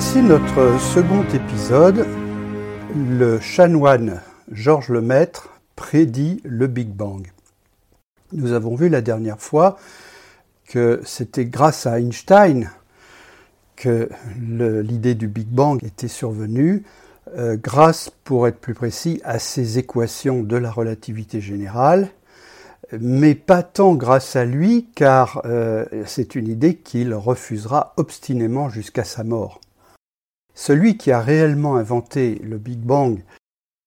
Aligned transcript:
Voici 0.00 0.22
notre 0.22 0.78
second 0.78 1.24
épisode. 1.34 2.06
Le 2.94 3.40
chanoine 3.40 4.20
Georges 4.52 4.90
Lemaître 4.90 5.58
prédit 5.74 6.40
le 6.44 6.68
Big 6.68 6.86
Bang. 6.86 7.26
Nous 8.32 8.52
avons 8.52 8.76
vu 8.76 8.88
la 8.88 9.00
dernière 9.00 9.40
fois 9.40 9.76
que 10.68 11.00
c'était 11.04 11.46
grâce 11.46 11.84
à 11.84 11.98
Einstein 11.98 12.70
que 13.74 14.08
l'idée 14.38 15.16
du 15.16 15.26
Big 15.26 15.48
Bang 15.48 15.82
était 15.82 16.06
survenue, 16.06 16.84
euh, 17.36 17.56
grâce, 17.60 18.08
pour 18.22 18.46
être 18.46 18.60
plus 18.60 18.74
précis, 18.74 19.20
à 19.24 19.40
ses 19.40 19.78
équations 19.78 20.44
de 20.44 20.56
la 20.56 20.70
relativité 20.70 21.40
générale, 21.40 22.08
mais 23.00 23.34
pas 23.34 23.64
tant 23.64 23.94
grâce 23.94 24.36
à 24.36 24.44
lui, 24.44 24.86
car 24.94 25.42
euh, 25.44 25.86
c'est 26.06 26.36
une 26.36 26.46
idée 26.46 26.76
qu'il 26.76 27.14
refusera 27.14 27.94
obstinément 27.96 28.68
jusqu'à 28.68 29.02
sa 29.02 29.24
mort. 29.24 29.60
Celui 30.60 30.96
qui 30.96 31.12
a 31.12 31.20
réellement 31.20 31.76
inventé 31.76 32.40
le 32.42 32.58
Big 32.58 32.80
Bang 32.80 33.22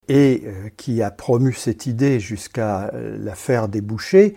et 0.08 0.44
euh, 0.46 0.70
qui 0.78 1.04
a 1.04 1.12
promu 1.12 1.52
cette 1.52 1.86
idée 1.86 2.22
jusqu'à 2.22 2.90
la 2.94 3.36
faire 3.36 3.68
déboucher, 3.68 4.36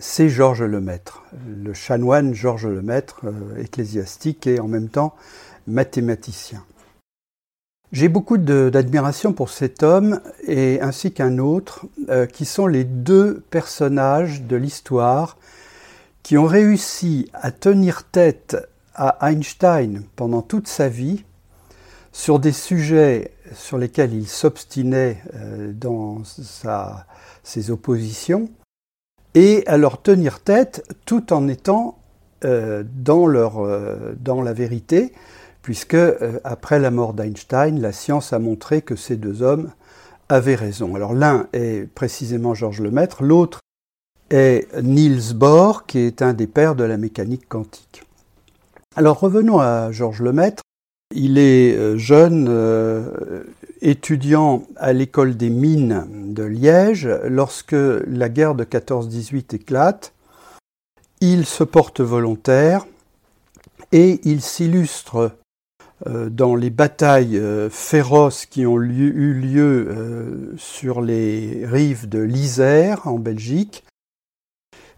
c'est 0.00 0.28
Georges 0.28 0.64
Lemaître, 0.64 1.22
le 1.46 1.72
chanoine 1.74 2.34
Georges 2.34 2.66
Lemaître, 2.66 3.20
euh, 3.24 3.62
ecclésiastique 3.62 4.48
et 4.48 4.58
en 4.58 4.66
même 4.66 4.88
temps 4.88 5.14
mathématicien. 5.68 6.64
J'ai 7.92 8.08
beaucoup 8.08 8.36
d'admiration 8.36 9.32
pour 9.32 9.48
cet 9.48 9.84
homme 9.84 10.20
et 10.44 10.80
ainsi 10.80 11.12
qu'un 11.12 11.38
autre, 11.38 11.86
euh, 12.08 12.26
qui 12.26 12.46
sont 12.46 12.66
les 12.66 12.82
deux 12.82 13.44
personnages 13.48 14.42
de 14.42 14.56
l'histoire 14.56 15.36
qui 16.24 16.36
ont 16.36 16.46
réussi 16.46 17.30
à 17.32 17.52
tenir 17.52 18.02
tête 18.02 18.56
à 18.96 19.30
Einstein 19.30 20.02
pendant 20.16 20.42
toute 20.42 20.66
sa 20.66 20.88
vie 20.88 21.24
sur 22.16 22.38
des 22.38 22.52
sujets 22.52 23.32
sur 23.52 23.76
lesquels 23.76 24.14
il 24.14 24.26
s'obstinait 24.26 25.22
euh, 25.34 25.70
dans 25.74 26.22
ses 27.42 27.70
oppositions 27.70 28.48
et 29.34 29.62
à 29.66 29.76
leur 29.76 30.00
tenir 30.00 30.40
tête 30.40 30.82
tout 31.04 31.34
en 31.34 31.46
étant 31.46 31.98
euh, 32.46 32.82
dans, 32.86 33.26
leur, 33.26 33.62
dans 34.18 34.40
la 34.40 34.54
vérité 34.54 35.12
puisque 35.60 35.92
euh, 35.92 36.40
après 36.42 36.78
la 36.78 36.90
mort 36.90 37.12
d'Einstein, 37.12 37.82
la 37.82 37.92
science 37.92 38.32
a 38.32 38.38
montré 38.38 38.80
que 38.80 38.96
ces 38.96 39.16
deux 39.16 39.42
hommes 39.42 39.70
avaient 40.30 40.54
raison. 40.54 40.94
Alors 40.94 41.12
l'un 41.12 41.48
est 41.52 41.86
précisément 41.86 42.54
Georges 42.54 42.80
Lemaître, 42.80 43.24
l'autre 43.24 43.60
est 44.30 44.68
Niels 44.82 45.34
Bohr, 45.34 45.84
qui 45.84 45.98
est 45.98 46.22
un 46.22 46.32
des 46.32 46.46
pères 46.46 46.76
de 46.76 46.84
la 46.84 46.96
mécanique 46.96 47.46
quantique. 47.46 48.04
Alors 48.96 49.20
revenons 49.20 49.60
à 49.60 49.92
Georges 49.92 50.22
Lemaître. 50.22 50.62
Il 51.14 51.38
est 51.38 51.76
euh, 51.76 51.96
jeune 51.96 52.46
euh, 52.48 53.44
étudiant 53.80 54.64
à 54.76 54.92
l'école 54.92 55.36
des 55.36 55.50
mines 55.50 56.04
de 56.34 56.42
Liège 56.42 57.08
lorsque 57.24 57.72
la 57.74 58.28
guerre 58.28 58.56
de 58.56 58.64
14-18 58.64 59.54
éclate. 59.54 60.12
Il 61.20 61.46
se 61.46 61.62
porte 61.62 62.00
volontaire 62.00 62.86
et 63.92 64.20
il 64.24 64.42
s'illustre 64.42 65.30
euh, 66.06 66.28
dans 66.28 66.56
les 66.56 66.70
batailles 66.70 67.40
féroces 67.70 68.44
qui 68.44 68.66
ont 68.66 68.76
eu 68.76 69.32
lieu 69.32 70.54
sur 70.58 71.00
les 71.00 71.64
rives 71.64 72.08
de 72.08 72.18
l'Isère 72.18 73.06
en 73.06 73.18
Belgique, 73.18 73.84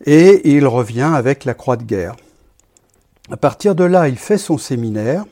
et 0.05 0.51
il 0.57 0.67
revient 0.67 1.13
avec 1.15 1.45
la 1.45 1.55
croix 1.55 1.77
de 1.77 1.85
guerre. 1.85 2.17
À 3.31 3.37
partir 3.37 3.75
de 3.75 3.85
là, 3.85 4.09
il 4.09 4.17
fait 4.17 4.39
son 4.39 4.59
séminaire, 4.59 5.25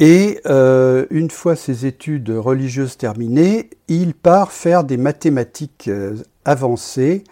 et 0.00 0.40
une 0.46 1.30
fois 1.30 1.56
ses 1.56 1.86
études 1.86 2.30
religieuses 2.30 2.96
terminées, 2.96 3.70
il 3.88 4.14
part 4.14 4.52
faire 4.52 4.84
des 4.84 4.96
mathématiques 4.96 5.90
avancées 6.44 7.24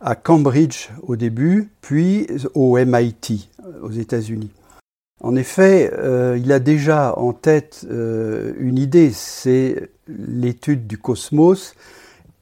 à 0.00 0.14
Cambridge 0.14 0.88
au 1.02 1.16
début, 1.16 1.70
puis 1.80 2.26
au 2.54 2.78
MIT 2.78 3.48
aux 3.82 3.90
États-Unis. 3.90 4.50
En 5.22 5.34
effet, 5.34 5.90
euh, 5.98 6.38
il 6.38 6.52
a 6.52 6.58
déjà 6.58 7.18
en 7.18 7.32
tête 7.32 7.86
euh, 7.90 8.52
une 8.58 8.78
idée, 8.78 9.10
c'est 9.12 9.90
l'étude 10.08 10.86
du 10.86 10.98
cosmos, 10.98 11.74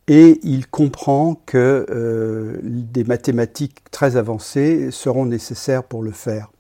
et 0.09 0.41
il 0.43 0.67
comprend 0.67 1.41
que 1.47 1.87
euh, 1.89 2.59
des 2.63 3.05
mathématiques 3.05 3.91
très 3.91 4.17
avancées 4.17 4.91
seront 4.91 5.25
nécessaires 5.25 5.85
pour 5.85 6.03
le 6.03 6.11
faire. 6.11 6.51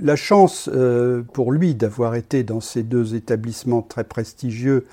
La 0.00 0.16
chance 0.16 0.70
pour 1.32 1.52
lui 1.52 1.74
d'avoir 1.74 2.14
été 2.14 2.44
dans 2.44 2.60
ces 2.60 2.82
deux 2.82 3.14
établissements 3.14 3.82
très 3.82 4.04
prestigieux 4.04 4.86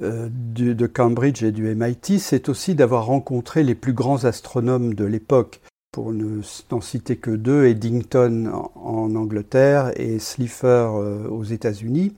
de 0.00 0.86
Cambridge 0.86 1.42
et 1.42 1.52
du 1.52 1.74
MIT, 1.74 2.18
c'est 2.18 2.48
aussi 2.48 2.74
d'avoir 2.74 3.06
rencontré 3.06 3.62
les 3.62 3.74
plus 3.74 3.92
grands 3.92 4.24
astronomes 4.24 4.94
de 4.94 5.04
l'époque 5.04 5.60
pour 5.96 6.12
ne 6.12 6.42
n'en 6.70 6.82
citer 6.82 7.16
que 7.16 7.30
deux, 7.30 7.64
Eddington 7.64 8.52
en, 8.74 9.16
Angleterre 9.16 9.98
et 9.98 10.18
Slipher 10.18 10.90
euh, 10.94 11.26
aux 11.30 11.42
États-Unis, 11.42 12.14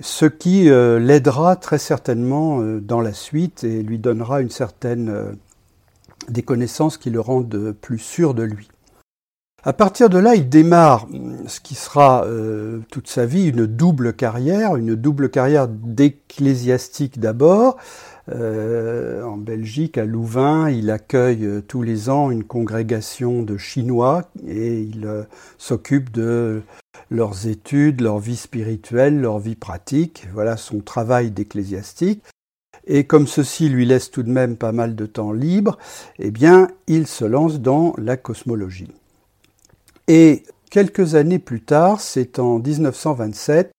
ce 0.00 0.26
qui 0.26 0.70
euh, 0.70 1.00
l'aidera 1.00 1.56
très 1.56 1.78
certainement 1.78 2.60
euh, 2.60 2.78
dans 2.78 3.00
la 3.00 3.12
suite 3.12 3.64
et 3.64 3.82
lui 3.82 3.98
donnera 3.98 4.42
une 4.42 4.50
certaine 4.50 5.36
des 6.28 6.44
connaissances 6.44 6.98
qui 6.98 7.10
le 7.10 7.18
rendent 7.18 7.74
plus 7.80 7.98
sûr 7.98 8.32
de 8.32 8.44
lui. 8.44 8.68
À 9.64 9.72
partir 9.72 10.08
de 10.08 10.18
là, 10.18 10.34
il 10.34 10.48
démarre 10.48 11.08
ce 11.46 11.60
qui 11.60 11.74
sera 11.74 12.24
toute 12.90 13.08
sa 13.08 13.26
vie 13.26 13.48
une 13.48 13.66
double 13.66 14.12
carrière, 14.12 14.76
une 14.76 14.94
double 14.94 15.30
carrière 15.30 15.66
d'ecclésiastique 15.68 17.18
d'abord, 17.18 17.76
euh, 18.30 19.22
en 19.22 19.36
Belgique, 19.36 19.96
à 19.96 20.04
Louvain, 20.04 20.68
il 20.68 20.90
accueille 20.90 21.46
euh, 21.46 21.60
tous 21.62 21.82
les 21.82 22.10
ans 22.10 22.30
une 22.30 22.44
congrégation 22.44 23.42
de 23.42 23.56
Chinois 23.56 24.28
et 24.46 24.82
il 24.82 25.06
euh, 25.06 25.22
s'occupe 25.56 26.10
de 26.10 26.62
leurs 27.10 27.46
études, 27.46 28.02
leur 28.02 28.18
vie 28.18 28.36
spirituelle, 28.36 29.18
leur 29.20 29.38
vie 29.38 29.56
pratique. 29.56 30.26
Voilà 30.34 30.56
son 30.56 30.80
travail 30.80 31.30
d'ecclésiastique. 31.30 32.22
Et 32.86 33.04
comme 33.04 33.26
ceci 33.26 33.68
lui 33.68 33.86
laisse 33.86 34.10
tout 34.10 34.22
de 34.22 34.30
même 34.30 34.56
pas 34.56 34.72
mal 34.72 34.94
de 34.94 35.06
temps 35.06 35.32
libre, 35.32 35.78
eh 36.18 36.30
bien, 36.30 36.68
il 36.86 37.06
se 37.06 37.24
lance 37.24 37.60
dans 37.60 37.94
la 37.98 38.16
cosmologie. 38.16 38.92
Et 40.08 40.44
quelques 40.70 41.14
années 41.14 41.38
plus 41.38 41.60
tard, 41.60 42.00
c'est 42.00 42.38
en 42.38 42.58
1927, 42.58 43.70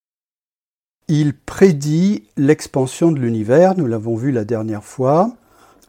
il 1.08 1.36
prédit 1.36 2.26
l'expansion 2.38 3.12
de 3.12 3.20
l'univers, 3.20 3.76
nous 3.76 3.88
l'avons 3.88 4.16
vu 4.16 4.32
la 4.32 4.46
dernière 4.46 4.84
fois, 4.84 5.32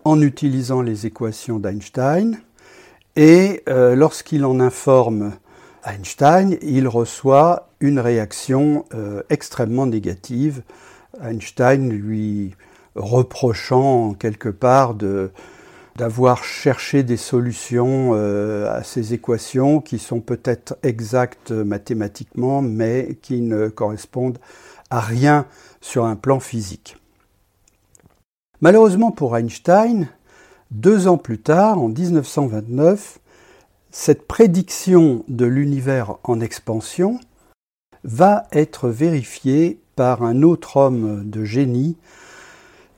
en 0.04 0.18
utilisant 0.22 0.80
les 0.80 1.04
équations 1.04 1.58
d'Einstein. 1.58 2.38
Et 3.16 3.62
euh, 3.68 3.94
lorsqu'il 3.94 4.46
en 4.46 4.60
informe 4.60 5.32
Einstein, 5.84 6.56
il 6.62 6.88
reçoit 6.88 7.68
une 7.80 7.98
réaction 7.98 8.86
euh, 8.94 9.22
extrêmement 9.28 9.84
négative. 9.84 10.62
Einstein 11.22 11.90
lui 11.90 12.54
reprochant 12.94 14.14
quelque 14.14 14.48
part 14.48 14.94
d'avoir 15.96 16.44
cherché 16.44 17.02
des 17.02 17.16
solutions 17.16 18.12
euh, 18.14 18.70
à 18.70 18.82
ces 18.82 19.14
équations 19.14 19.80
qui 19.80 19.98
sont 19.98 20.20
peut-être 20.20 20.76
exactes 20.82 21.50
mathématiquement, 21.50 22.62
mais 22.62 23.18
qui 23.22 23.40
ne 23.40 23.68
correspondent 23.68 24.38
à 24.90 25.00
rien 25.00 25.46
sur 25.80 26.04
un 26.04 26.16
plan 26.16 26.40
physique. 26.40 26.96
Malheureusement 28.60 29.10
pour 29.10 29.36
Einstein, 29.36 30.08
deux 30.70 31.08
ans 31.08 31.18
plus 31.18 31.38
tard, 31.40 31.78
en 31.78 31.88
1929, 31.88 33.18
cette 33.90 34.26
prédiction 34.26 35.24
de 35.28 35.46
l'univers 35.46 36.16
en 36.24 36.40
expansion 36.40 37.18
va 38.04 38.44
être 38.52 38.88
vérifiée 38.88 39.80
par 39.96 40.22
un 40.22 40.42
autre 40.42 40.76
homme 40.76 41.28
de 41.28 41.44
génie, 41.44 41.96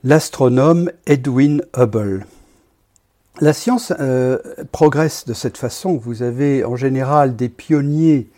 l'astronome 0.03 0.91
Edwin 1.05 1.63
Hubble. 1.75 2.25
La 3.41 3.51
science 3.51 3.91
euh, 3.99 4.37
progresse 4.71 5.25
de 5.25 5.33
cette 5.33 5.57
façon. 5.57 5.97
Vous 5.97 6.21
avez 6.21 6.63
en 6.63 6.75
général 6.75 7.35
des 7.35 7.49
pionniers 7.49 8.29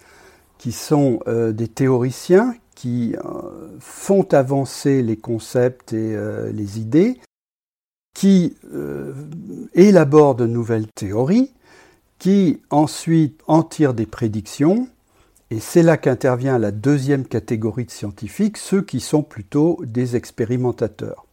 qui 0.58 0.72
sont 0.72 1.20
euh, 1.28 1.52
des 1.52 1.68
théoriciens 1.68 2.56
qui 2.76 3.16
euh, 3.16 3.68
font 3.80 4.26
avancer 4.32 5.02
les 5.02 5.18
concepts 5.18 5.94
et 5.94 6.18
les 6.52 6.80
idées, 6.80 7.20
qui 8.14 8.56
élaborent 9.74 10.36
de 10.36 10.46
nouvelles 10.46 10.88
théories, 10.88 11.54
qui 12.20 12.62
ensuite 12.70 13.40
en 13.48 13.64
tirent 13.64 13.94
des 13.94 14.06
prédictions, 14.06 14.90
et 15.52 15.60
c'est 15.60 15.84
là 15.84 15.96
qu'intervient 15.96 16.58
la 16.58 16.72
deuxième 16.72 17.26
catégorie 17.26 17.86
de 17.86 17.92
scientifiques, 17.92 18.58
ceux 18.58 18.82
qui 18.82 19.00
sont 19.00 19.24
plutôt 19.24 19.80
des 19.86 20.16
expérimentateurs. 20.16 21.26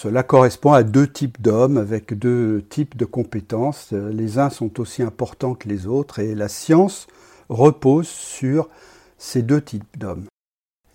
Cela 0.00 0.22
correspond 0.22 0.74
à 0.74 0.84
deux 0.84 1.08
types 1.08 1.42
d'hommes 1.42 1.76
avec 1.76 2.16
deux 2.16 2.62
types 2.68 2.96
de 2.96 3.04
compétences. 3.04 3.90
Les 3.90 4.38
uns 4.38 4.48
sont 4.48 4.78
aussi 4.78 5.02
importants 5.02 5.54
que 5.54 5.68
les 5.68 5.88
autres 5.88 6.20
et 6.20 6.36
la 6.36 6.46
science 6.48 7.08
repose 7.48 8.06
sur 8.06 8.68
ces 9.18 9.42
deux 9.42 9.60
types 9.60 9.98
d'hommes 9.98 10.26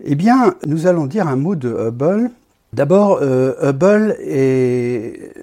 Eh 0.05 0.15
bien, 0.15 0.55
nous 0.65 0.87
allons 0.87 1.05
dire 1.05 1.27
un 1.27 1.35
mot 1.35 1.55
de 1.55 1.69
Hubble. 1.69 2.31
D'abord, 2.71 3.19
euh, 3.21 3.53
Hubble 3.61 4.15
est 4.21 5.33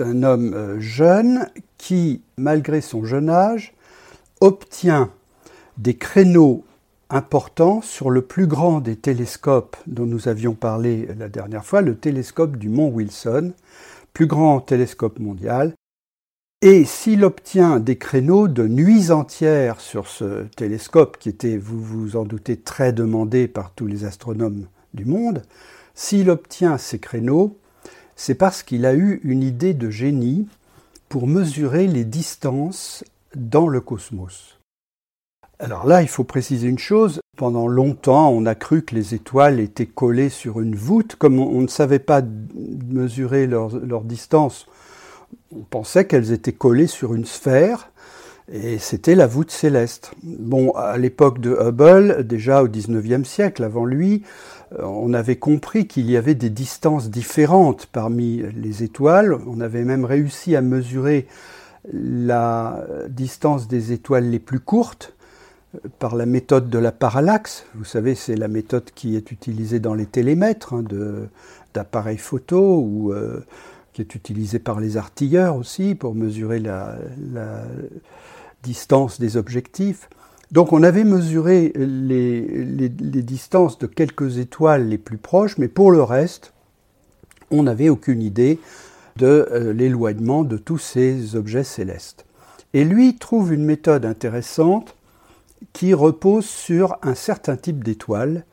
un 0.00 0.24
homme 0.24 0.52
euh, 0.54 0.80
jeune 0.80 1.48
qui, 1.78 2.22
malgré 2.36 2.80
son 2.80 3.04
jeune 3.04 3.30
âge, 3.30 3.72
obtient 4.40 5.10
des 5.78 5.94
créneaux 5.94 6.64
importants 7.10 7.82
sur 7.82 8.10
le 8.10 8.22
plus 8.22 8.46
grand 8.46 8.80
des 8.80 8.96
télescopes 8.96 9.76
dont 9.86 10.06
nous 10.06 10.28
avions 10.28 10.54
parlé 10.54 11.08
la 11.18 11.28
dernière 11.28 11.64
fois, 11.64 11.80
le 11.80 11.96
télescope 11.96 12.56
du 12.56 12.68
mont 12.68 12.88
Wilson, 12.88 13.52
plus 14.12 14.26
grand 14.26 14.60
télescope 14.60 15.18
mondial. 15.18 15.74
Et 16.62 16.84
s'il 16.84 17.24
obtient 17.24 17.80
des 17.80 17.96
créneaux 17.96 18.48
de 18.48 18.66
nuits 18.66 19.10
entières 19.10 19.80
sur 19.80 20.08
ce 20.08 20.44
télescope, 20.56 21.18
qui 21.18 21.28
était, 21.28 21.58
vous 21.58 21.80
vous 21.80 22.16
en 22.16 22.24
doutez, 22.24 22.56
très 22.56 22.92
demandé 22.92 23.46
par 23.46 23.72
tous 23.72 23.86
les 23.86 24.04
astronomes 24.04 24.66
du 24.94 25.04
monde, 25.04 25.42
s'il 25.94 26.30
obtient 26.30 26.78
ces 26.78 26.98
créneaux, 26.98 27.58
c'est 28.16 28.34
parce 28.34 28.62
qu'il 28.62 28.86
a 28.86 28.94
eu 28.94 29.20
une 29.22 29.42
idée 29.42 29.74
de 29.74 29.90
génie 29.90 30.48
pour 31.08 31.26
mesurer 31.26 31.86
les 31.86 32.04
distances 32.04 33.04
dans 33.34 33.68
le 33.68 33.80
cosmos. 33.80 34.55
Alors 35.58 35.86
là, 35.86 36.02
il 36.02 36.08
faut 36.08 36.24
préciser 36.24 36.68
une 36.68 36.78
chose. 36.78 37.20
Pendant 37.38 37.66
longtemps, 37.66 38.30
on 38.30 38.44
a 38.44 38.54
cru 38.54 38.82
que 38.82 38.94
les 38.94 39.14
étoiles 39.14 39.58
étaient 39.58 39.86
collées 39.86 40.28
sur 40.28 40.60
une 40.60 40.74
voûte. 40.74 41.16
Comme 41.16 41.38
on, 41.38 41.62
ne 41.62 41.66
savait 41.66 41.98
pas 41.98 42.20
mesurer 42.54 43.46
leur, 43.46 44.02
distance, 44.02 44.66
on 45.54 45.62
pensait 45.62 46.06
qu'elles 46.06 46.32
étaient 46.32 46.52
collées 46.52 46.86
sur 46.86 47.14
une 47.14 47.24
sphère. 47.24 47.90
Et 48.52 48.78
c'était 48.78 49.14
la 49.14 49.26
voûte 49.26 49.50
céleste. 49.50 50.12
Bon, 50.22 50.72
à 50.72 50.98
l'époque 50.98 51.40
de 51.40 51.56
Hubble, 51.58 52.26
déjà 52.26 52.62
au 52.62 52.68
XIXe 52.68 53.26
siècle, 53.26 53.64
avant 53.64 53.86
lui, 53.86 54.22
euh, 54.78 54.84
on 54.84 55.14
avait 55.14 55.36
compris 55.36 55.88
qu'il 55.88 56.08
y 56.08 56.16
avait 56.16 56.36
des 56.36 56.50
distances 56.50 57.10
différentes 57.10 57.86
parmi 57.86 58.42
les 58.54 58.84
étoiles. 58.84 59.36
On 59.46 59.60
avait 59.60 59.84
même 59.84 60.04
réussi 60.04 60.54
à 60.54 60.60
mesurer 60.60 61.26
la 61.92 62.84
distance 63.08 63.68
des 63.68 63.92
étoiles 63.92 64.28
les 64.28 64.38
plus 64.38 64.60
courtes 64.60 65.12
euh, 65.12 65.15
par 65.98 66.16
la 66.16 66.26
méthode 66.26 66.68
de 66.70 66.78
la 66.78 66.92
parallaxe. 66.92 67.66
Vous 67.74 67.84
savez, 67.84 68.14
c'est 68.14 68.36
la 68.36 68.48
méthode 68.48 68.90
qui 68.94 69.16
est 69.16 69.30
utilisée 69.30 69.80
dans 69.80 69.94
les 69.94 70.06
télémètres 70.06 70.74
hein, 70.74 70.84
d'appareils 71.74 72.18
photo 72.18 72.80
ou 72.80 73.12
euh, 73.12 73.44
qui 73.92 74.02
est 74.02 74.14
utilisée 74.14 74.58
par 74.58 74.80
les 74.80 74.96
artilleurs 74.96 75.56
aussi 75.56 75.94
pour 75.94 76.14
mesurer 76.14 76.58
la 76.58 76.96
distance 78.62 79.20
des 79.20 79.36
objectifs. 79.36 80.08
Donc 80.52 80.72
on 80.72 80.82
avait 80.82 81.04
mesuré 81.04 81.72
les, 81.74 82.88
distances 82.88 83.78
de 83.78 83.86
quelques 83.86 84.38
étoiles 84.38 84.88
les 84.88 84.98
plus 84.98 85.18
proches, 85.18 85.58
mais 85.58 85.68
pour 85.68 85.90
le 85.90 86.02
reste, 86.02 86.52
on 87.50 87.64
n'avait 87.64 87.88
aucune 87.88 88.22
idée 88.22 88.60
de 89.16 89.48
euh, 89.50 89.72
l'éloignement 89.72 90.44
de 90.44 90.56
tous 90.56 90.78
ces 90.78 91.36
objets 91.36 91.64
célestes. 91.64 92.26
Et 92.74 92.84
lui 92.84 93.16
trouve 93.16 93.52
une 93.52 93.64
méthode 93.64 94.04
intéressante 94.04 94.95
qui 95.72 95.94
repose 95.94 96.46
sur 96.46 96.96
un 97.02 97.14
certain 97.14 97.56
type 97.56 97.84
d'étoiles 97.84 98.44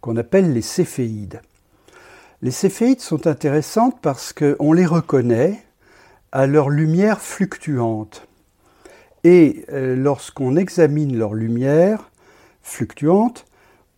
qu'on 0.00 0.16
appelle 0.16 0.52
les 0.52 0.62
céphéides. 0.62 1.40
Les 2.42 2.50
céphéides 2.50 3.00
sont 3.00 3.26
intéressantes 3.26 4.00
parce 4.02 4.32
qu'on 4.32 4.72
les 4.72 4.86
reconnaît 4.86 5.62
à 6.32 6.46
leur 6.46 6.70
lumière 6.70 7.20
fluctuante. 7.20 8.26
Et 9.22 9.64
euh, 9.72 9.94
lorsqu'on 9.94 10.56
examine 10.56 11.16
leur 11.16 11.34
lumière 11.34 12.10
fluctuante, 12.62 13.44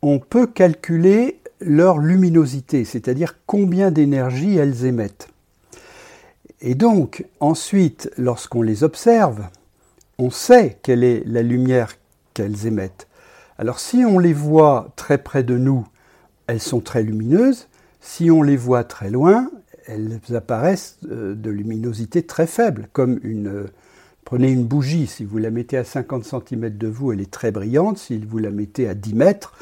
on 0.02 0.18
peut 0.18 0.46
calculer 0.46 1.40
leur 1.60 1.98
luminosité, 1.98 2.84
c'est-à-dire 2.84 3.38
combien 3.46 3.90
d'énergie 3.90 4.56
elles 4.56 4.84
émettent. 4.84 5.28
Et 6.60 6.74
donc, 6.74 7.24
ensuite, 7.40 8.10
lorsqu'on 8.18 8.62
les 8.62 8.84
observe, 8.84 9.48
on 10.18 10.30
sait 10.30 10.78
quelle 10.82 11.04
est 11.04 11.22
la 11.26 11.42
lumière 11.42 11.94
qu'elles 12.34 12.66
émettent. 12.66 13.08
Alors 13.58 13.78
si 13.78 14.04
on 14.04 14.18
les 14.18 14.32
voit 14.32 14.92
très 14.96 15.18
près 15.18 15.42
de 15.42 15.56
nous, 15.56 15.86
elles 16.46 16.60
sont 16.60 16.80
très 16.80 17.02
lumineuses. 17.02 17.68
Si 18.00 18.30
on 18.30 18.42
les 18.42 18.56
voit 18.56 18.84
très 18.84 19.10
loin, 19.10 19.50
elles 19.86 20.20
apparaissent 20.34 20.98
euh, 21.10 21.34
de 21.34 21.50
luminosité 21.50 22.22
très 22.22 22.46
faible, 22.46 22.88
comme 22.92 23.18
une 23.22 23.68
Prenez 24.24 24.50
une 24.50 24.64
bougie, 24.64 25.06
si 25.06 25.24
vous 25.24 25.36
la 25.36 25.50
mettez 25.50 25.76
à 25.76 25.84
50 25.84 26.24
cm 26.24 26.70
de 26.70 26.88
vous, 26.88 27.12
elle 27.12 27.20
est 27.20 27.30
très 27.30 27.50
brillante, 27.50 27.98
si 27.98 28.18
vous 28.18 28.38
la 28.38 28.50
mettez 28.50 28.88
à 28.88 28.94
10 28.94 29.14
mètres, 29.14 29.52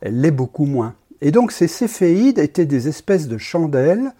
elle 0.00 0.20
l'est 0.20 0.32
beaucoup 0.32 0.64
moins. 0.64 0.94
Et 1.20 1.30
donc 1.30 1.52
ces 1.52 1.68
céphéides 1.68 2.38
étaient 2.38 2.66
des 2.66 2.88
espèces 2.88 3.28
de 3.28 3.38
chandelles 3.38 4.12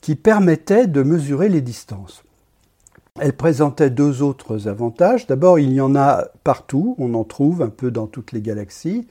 qui 0.00 0.14
permettaient 0.14 0.86
de 0.86 1.02
mesurer 1.02 1.48
les 1.48 1.62
distances. 1.62 2.23
Elles 3.20 3.36
présentaient 3.36 3.90
deux 3.90 4.22
autres 4.22 4.66
avantages. 4.66 5.28
D'abord, 5.28 5.60
il 5.60 5.72
y 5.72 5.80
en 5.80 5.94
a 5.94 6.24
partout, 6.42 6.96
on 6.98 7.14
en 7.14 7.22
trouve 7.22 7.62
un 7.62 7.68
peu 7.68 7.92
dans 7.92 8.08
toutes 8.08 8.32
les 8.32 8.42
galaxies. 8.42 9.06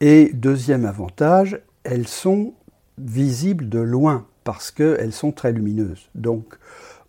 Et 0.00 0.30
deuxième 0.32 0.86
avantage, 0.86 1.60
elles 1.84 2.08
sont 2.08 2.54
visibles 2.96 3.68
de 3.68 3.80
loin 3.80 4.24
parce 4.44 4.70
qu'elles 4.70 5.12
sont 5.12 5.30
très 5.30 5.52
lumineuses. 5.52 6.08
Donc, 6.14 6.54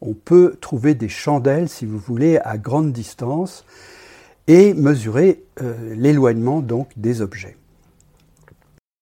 on 0.02 0.14
peut 0.14 0.58
trouver 0.60 0.94
des 0.94 1.08
chandelles, 1.08 1.70
si 1.70 1.86
vous 1.86 2.00
voulez, 2.00 2.38
à 2.40 2.58
grande 2.58 2.92
distance 2.92 3.64
et 4.48 4.74
mesurer 4.74 5.46
euh, 5.62 5.96
l'éloignement 5.96 6.60
donc 6.60 6.90
des 6.98 7.22
objets. 7.22 7.56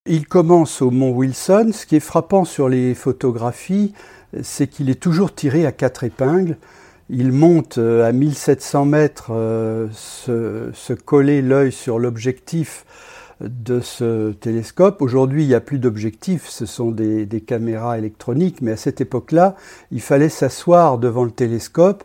Il 0.06 0.28
commence 0.28 0.80
au 0.80 0.92
mont 0.92 1.10
Wilson. 1.10 1.70
Ce 1.72 1.84
qui 1.84 1.96
est 1.96 2.00
frappant 2.00 2.44
sur 2.44 2.68
les 2.68 2.94
photographies, 2.94 3.92
c'est 4.44 4.68
qu'il 4.68 4.88
est 4.88 5.02
toujours 5.02 5.34
tiré 5.34 5.66
à 5.66 5.72
quatre 5.72 6.04
épingles. 6.04 6.56
Il 7.14 7.30
monte 7.30 7.76
euh, 7.76 8.08
à 8.08 8.12
1700 8.12 8.86
mètres, 8.86 9.32
euh, 9.32 9.86
se, 9.92 10.94
coller 10.94 11.42
l'œil 11.42 11.70
sur 11.70 11.98
l'objectif 11.98 12.86
de 13.42 13.80
ce 13.80 14.32
télescope. 14.32 15.02
Aujourd'hui, 15.02 15.44
il 15.44 15.48
n'y 15.48 15.54
a 15.54 15.60
plus 15.60 15.78
d'objectifs, 15.78 16.48
ce 16.48 16.64
sont 16.64 16.90
des, 16.90 17.26
caméras 17.46 17.98
électroniques, 17.98 18.62
mais 18.62 18.72
à 18.72 18.76
cette 18.78 19.02
époque-là, 19.02 19.56
il 19.90 20.00
fallait 20.00 20.30
s'asseoir 20.30 20.96
devant 20.96 21.24
le 21.24 21.30
télescope 21.30 22.02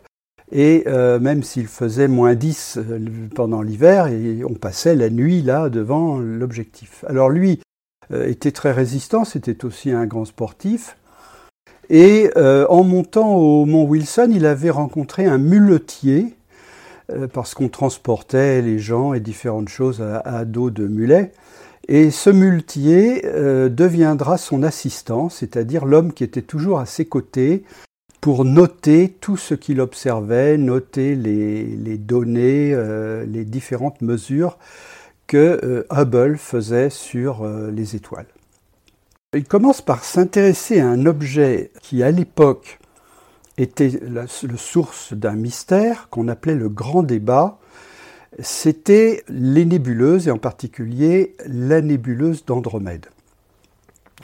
et 0.52 0.84
euh, 0.86 1.18
même 1.18 1.42
s'il 1.42 1.68
faisait 1.68 2.08
moins 2.08 2.34
10 2.34 2.76
euh, 2.76 2.98
pendant 3.34 3.62
l'hiver, 3.62 4.10
on 4.46 4.54
passait 4.54 4.94
la 4.94 5.08
nuit 5.08 5.40
là 5.40 5.70
devant 5.70 6.18
l'objectif. 6.18 7.06
Alors 7.08 7.30
lui 7.30 7.60
était 8.12 8.52
très 8.52 8.72
résistant, 8.72 9.24
c'était 9.24 9.64
aussi 9.64 9.90
un 9.90 10.06
grand 10.06 10.26
sportif. 10.26 10.97
Et 11.90 12.30
en 12.36 12.84
montant 12.84 13.34
au 13.36 13.64
mont 13.64 13.84
Wilson, 13.84 14.28
il 14.30 14.44
avait 14.46 14.70
rencontré 14.70 15.26
un 15.26 15.38
muletier 15.38 16.34
euh, 17.10 17.26
parce 17.26 17.54
qu'on 17.54 17.68
transportait 17.68 18.60
les 18.60 18.78
gens 18.78 19.14
et 19.14 19.20
différentes 19.20 19.70
choses 19.70 20.02
à, 20.02 20.44
dos 20.44 20.68
de 20.70 20.86
mulets. 20.86 21.32
Et 21.88 22.10
ce 22.10 22.28
muletier 22.28 23.22
euh, 23.24 23.70
deviendra 23.70 24.36
son 24.36 24.62
assistant, 24.62 25.30
c'est-à-dire 25.30 25.86
l'homme 25.86 26.12
qui 26.12 26.22
était 26.22 26.42
toujours 26.42 26.80
à 26.80 26.84
ses 26.84 27.06
côtés 27.06 27.64
pour 28.20 28.44
noter 28.44 29.16
tout 29.20 29.38
ce 29.38 29.54
qu'il 29.54 29.80
observait, 29.80 30.58
noter 30.58 31.14
les, 31.14 31.96
données, 31.96 32.72
euh, 32.74 33.24
les 33.24 33.46
différentes 33.46 34.02
mesures 34.02 34.58
que 35.26 35.86
Hubble 35.90 36.36
faisait 36.36 36.90
sur 36.90 37.46
les 37.70 37.96
étoiles. 37.96 38.26
Il 39.36 39.44
commence 39.44 39.82
par 39.82 40.04
s'intéresser 40.04 40.80
à 40.80 40.88
un 40.88 41.04
objet 41.04 41.70
qui, 41.82 42.02
à 42.02 42.10
l'époque, 42.10 42.78
était 43.58 44.00
la, 44.00 44.26
source 44.26 45.12
d'un 45.12 45.34
mystère 45.34 46.08
qu'on 46.08 46.28
appelait 46.28 46.54
le 46.54 46.70
grand 46.70 47.02
débat. 47.02 47.58
C'était 48.38 49.22
les 49.28 49.66
nébuleuses, 49.66 50.28
et 50.28 50.30
en 50.30 50.38
particulier 50.38 51.36
la 51.44 51.82
nébuleuse 51.82 52.46
d'Andromède. 52.46 53.08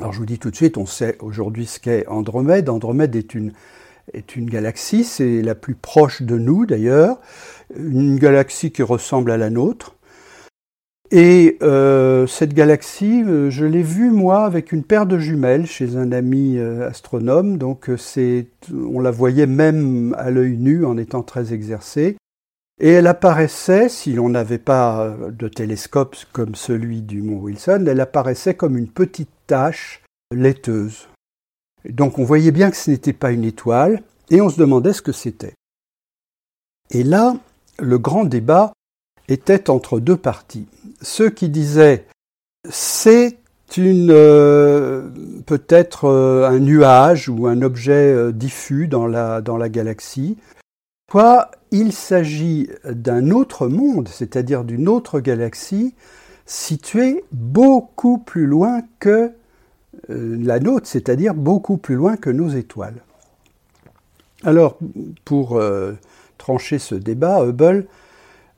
Alors 0.01 0.15
je 0.15 0.21
vous 0.21 0.25
dis 0.25 0.39
tout 0.39 0.51
de 0.51 0.57
suite, 0.57 0.79
on 0.79 0.87
sait 0.87 1.19
aujourd'hui 1.21 1.67
ce 1.67 1.81
qu'est 1.81 2.07
Andromède. 2.07 2.71
Andromède 2.71 3.15
est 3.15 3.35
une, 3.35 3.53
est 4.15 4.37
une 4.37 4.49
galaxie, 4.49 5.05
c'est 5.05 5.43
la 5.43 5.55
plus 5.55 5.75
proche 5.75 6.23
de 6.23 6.39
nous 6.39 6.65
d'ailleurs, 6.65 7.21
une 7.77 8.19
galaxie 8.19 8.73
qui 8.73 8.83
ressemble 8.83 9.33
à 9.33 9.37
la 9.37 9.51
nôtre, 9.51 9.97
et 11.11 11.59
euh, 11.63 12.27
cette 12.27 12.55
galaxie, 12.55 13.23
euh, 13.23 13.51
je 13.51 13.67
l'ai 13.67 13.83
vue 13.83 14.11
moi 14.11 14.45
avec 14.45 14.73
une 14.73 14.83
paire 14.83 15.07
de 15.07 15.19
jumelles 15.19 15.67
chez 15.67 15.97
un 15.97 16.13
ami 16.13 16.57
euh, 16.57 16.89
astronome, 16.89 17.59
donc 17.59 17.91
c'est, 17.99 18.47
on 18.73 19.01
la 19.01 19.11
voyait 19.11 19.47
même 19.47 20.15
à 20.19 20.31
l'œil 20.31 20.57
nu 20.57 20.85
en 20.85 20.97
étant 20.97 21.23
très 21.23 21.53
exercée. 21.53 22.17
Et 22.81 22.91
elle 22.91 23.07
apparaissait, 23.07 23.89
si 23.89 24.15
l'on 24.15 24.31
n'avait 24.31 24.59
pas 24.59 25.15
de 25.31 25.47
télescope 25.47 26.17
comme 26.33 26.57
celui 26.57 27.03
du 27.03 27.23
mont 27.23 27.39
Wilson, 27.39 27.85
elle 27.87 28.01
apparaissait 28.01 28.55
comme 28.55 28.77
une 28.77 28.89
petite 28.89 29.31
tache 29.47 30.03
laiteuse. 30.35 31.09
Donc 31.89 32.19
on 32.19 32.25
voyait 32.25 32.51
bien 32.51 32.71
que 32.71 32.77
ce 32.77 32.91
n'était 32.91 33.13
pas 33.13 33.31
une 33.31 33.45
étoile, 33.45 34.03
et 34.31 34.41
on 34.41 34.49
se 34.49 34.59
demandait 34.59 34.95
ce 34.95 35.03
que 35.03 35.13
c'était. 35.13 35.55
Et 36.91 37.05
là, 37.05 37.37
le 37.79 37.99
grand 37.99 38.25
débat 38.25 38.73
étaient 39.28 39.71
entre 39.71 40.00
deux 40.00 40.16
parties. 40.16 40.66
Ceux 41.02 41.31
qui 41.31 41.49
disaient 41.49 42.07
c'est 42.71 43.38
euh, 43.78 45.09
peut-être 45.47 46.04
euh, 46.04 46.49
un 46.49 46.61
nuage 46.61 47.28
ou 47.28 47.47
un 47.47 47.62
objet 47.62 47.93
euh, 47.93 48.33
diffus 48.33 48.88
dans 48.88 49.07
la, 49.07 49.40
dans 49.40 49.57
la 49.57 49.69
galaxie, 49.69 50.37
soit 51.11 51.50
il 51.71 51.93
s'agit 51.93 52.71
d'un 52.85 53.31
autre 53.31 53.69
monde, 53.69 54.09
c'est-à-dire 54.09 54.64
d'une 54.64 54.88
autre 54.88 55.21
galaxie 55.21 55.95
située 56.47 57.25
beaucoup 57.33 58.19
plus 58.19 58.47
loin 58.47 58.83
que 59.00 59.33
la 60.09 60.61
nôtre, 60.61 60.87
c'est-à-dire 60.87 61.33
beaucoup 61.35 61.78
plus 61.78 61.95
loin 61.95 62.16
que 62.16 62.28
nos 62.28 62.50
étoiles. 62.50 63.02
Alors, 64.43 64.76
pour 65.25 65.59
trancher 66.37 66.78
ce 66.78 66.95
débat, 66.95 67.43
Hubble 67.43 67.87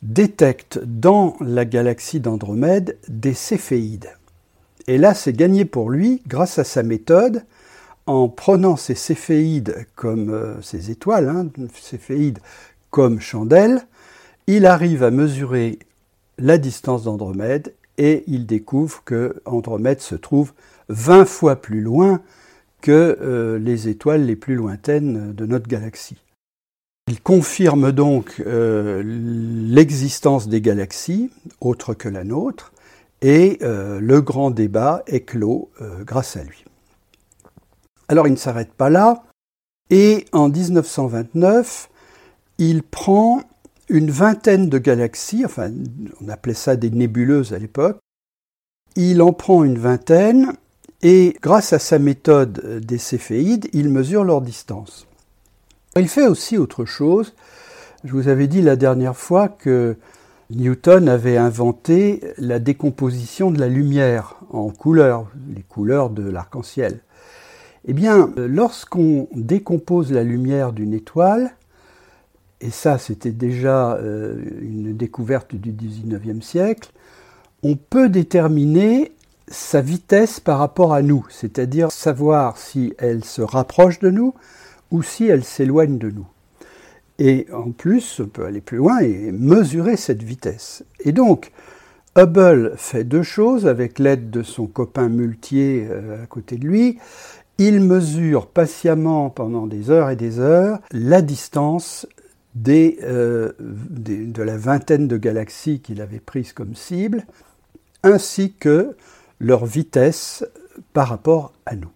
détecte 0.03 0.79
dans 0.85 1.37
la 1.41 1.65
galaxie 1.65 2.21
d'Andromède 2.21 2.99
des 3.09 3.35
céphéides. 3.35 4.11
Et 4.87 4.99
là, 4.99 5.15
c'est 5.15 5.33
gagné 5.33 5.65
pour 5.65 5.91
lui 5.91 6.23
grâce 6.26 6.59
à 6.59 6.65
sa 6.65 6.83
méthode. 6.83 7.45
En 8.07 8.29
prenant 8.29 8.76
ces 8.76 8.95
céphéides 8.95 9.87
comme 9.97 10.31
euh, 10.31 10.62
ces 10.62 10.93
étoiles, 10.93 11.29
hein, 11.29 11.49
céphéides 11.75 12.38
comme 12.91 13.21
chandelles, 13.21 13.83
il 14.47 14.65
arrive 14.65 15.03
à 15.03 15.11
mesurer 15.11 15.81
la 16.38 16.57
distance 16.57 17.03
d'Andromède 17.03 17.75
et 17.99 18.23
il 18.29 18.47
découvre 18.47 19.03
que 19.05 19.43
Andromède 19.45 20.00
se 20.00 20.15
trouve 20.15 20.53
20 20.88 21.25
fois 21.25 21.57
plus 21.57 21.81
loin 21.81 22.21
que 22.81 23.19
euh, 23.21 23.59
les 23.59 23.88
étoiles 23.88 24.25
les 24.25 24.37
plus 24.37 24.55
lointaines 24.55 25.33
de 25.33 25.47
notre 25.47 25.67
galaxie. 25.67 26.19
Il 27.08 27.20
confirme 27.20 27.92
donc 27.92 28.42
euh, 28.44 29.00
l'existence 29.04 30.48
des 30.48 30.60
galaxies 30.60 31.30
autres 31.60 31.94
que 31.94 32.08
la 32.08 32.25
nôtre, 32.25 32.72
et 33.22 33.58
euh, 33.62 34.00
le 34.00 34.20
grand 34.20 34.50
débat 34.50 35.04
est 35.06 35.20
clos 35.20 35.70
euh, 35.80 36.02
grâce 36.02 36.36
à 36.36 36.42
lui. 36.42 36.64
Alors 38.08 38.26
il 38.26 38.32
ne 38.32 38.36
s'arrête 38.36 38.72
pas 38.72 38.90
là, 38.90 39.22
et 39.88 40.25
en 40.32 40.48
1929, 40.48 41.88
il 42.58 42.82
prend 42.82 43.40
une 43.88 44.10
vingtaine 44.10 44.68
de 44.68 44.78
galaxies, 44.78 45.44
enfin 45.44 45.70
on 46.20 46.28
appelait 46.28 46.54
ça 46.54 46.75
des 46.75 46.90
nébuleuses 46.90 47.52
à 47.52 47.60
l'époque, 47.60 47.98
il 48.96 49.22
en 49.22 49.32
prend 49.32 49.62
une 49.62 49.78
vingtaine, 49.78 50.54
et 51.02 51.36
grâce 51.40 51.72
à 51.72 51.78
sa 51.78 52.00
méthode 52.00 52.80
des 52.84 52.98
céphéides, 52.98 53.68
il 53.72 53.90
mesure 53.90 54.25
leur 54.25 54.40
distance. 54.40 55.06
Il 55.99 56.09
fait 56.09 56.26
aussi 56.26 56.59
autre 56.59 56.85
chose. 56.85 57.33
Je 58.05 58.12
vous 58.12 58.29
avais 58.29 58.49
dit 58.49 58.61
la 58.61 58.76
dernière 58.76 59.17
fois 59.17 59.49
que 59.49 59.97
Newton 60.50 61.09
avait 61.09 61.38
inventé 61.38 62.21
la 62.37 62.59
décomposition 62.59 63.50
de 63.50 63.59
la 63.59 63.69
lumière 63.69 64.37
en 64.53 64.69
couleurs, 64.69 65.26
les 65.55 65.62
couleurs 65.62 66.11
de 66.11 66.29
l'arc-en-ciel. 66.29 67.00
Eh 67.87 67.95
bien, 67.95 68.31
lorsqu'on 68.37 69.29
décompose 69.35 70.12
la 70.12 70.23
lumière 70.23 70.73
d'une 70.73 70.93
étoile, 70.93 71.53
et 72.61 72.71
ça 72.71 72.99
c'était 72.99 73.31
déjà 73.31 73.95
euh, 73.95 74.37
une 74.61 74.95
découverte 74.95 75.55
du 75.55 75.73
XIXe 75.73 76.45
siècle, 76.45 76.91
on 77.62 77.75
peut 77.76 78.11
déterminer 78.11 79.12
sa 79.49 79.81
vitesse 79.81 80.41
par 80.41 80.59
rapport 80.59 80.93
à 80.93 81.00
nous, 81.00 81.25
c'est-à-dire 81.31 81.91
savoir 81.91 82.59
si 82.59 82.93
elle 82.99 83.25
se 83.25 83.41
rapproche 83.41 83.99
de 84.00 84.11
nous 84.11 84.35
ou 84.90 85.02
si 85.02 85.26
elle 85.26 85.45
s'éloigne 85.45 85.99
de 85.99 86.11
nous. 86.11 86.26
Et 87.19 87.47
en 87.52 87.71
plus, 87.71 88.21
on 88.21 88.26
peut 88.26 88.45
aller 88.45 88.61
plus 88.61 88.78
loin 88.78 88.99
et 89.00 89.33
mesurer 89.33 89.97
cette 89.97 90.23
vitesse. 90.23 90.85
Et 91.00 91.12
donc, 91.12 91.50
Hubble 92.16 92.75
fait 92.76 93.05
deux 93.05 93.23
choses 93.23 93.66
avec 93.66 93.99
l'aide 93.99 94.31
de 94.31 94.43
son 94.43 94.66
copain 94.66 95.09
muletier 95.09 95.87
euh, 95.90 96.23
à 96.23 96.26
côté 96.26 96.57
de 96.57 96.66
lui. 96.66 96.99
Il 97.59 97.81
mesure 97.81 98.49
patiemment 98.49 99.31
pendant 99.31 99.66
des 99.66 99.90
heures 99.90 100.11
et 100.11 100.16
des 100.16 100.40
heures 100.40 100.81
la 100.93 101.23
distance 101.23 102.07
euh, 102.69 103.52
de 103.59 104.43
la 104.43 104.57
vingtaine 104.57 105.09
de 105.09 105.16
galaxies 105.16 105.81
qu'il 105.81 106.00
avait 106.00 106.21
prises 106.21 106.52
comme 106.52 106.75
cible, 106.75 107.26
ainsi 108.02 108.55
que 108.55 108.97
leur 109.40 109.66
vitesse 109.66 110.45
par 110.93 111.09
rapport 111.09 111.52
à 111.66 111.76
nous. 111.76 111.90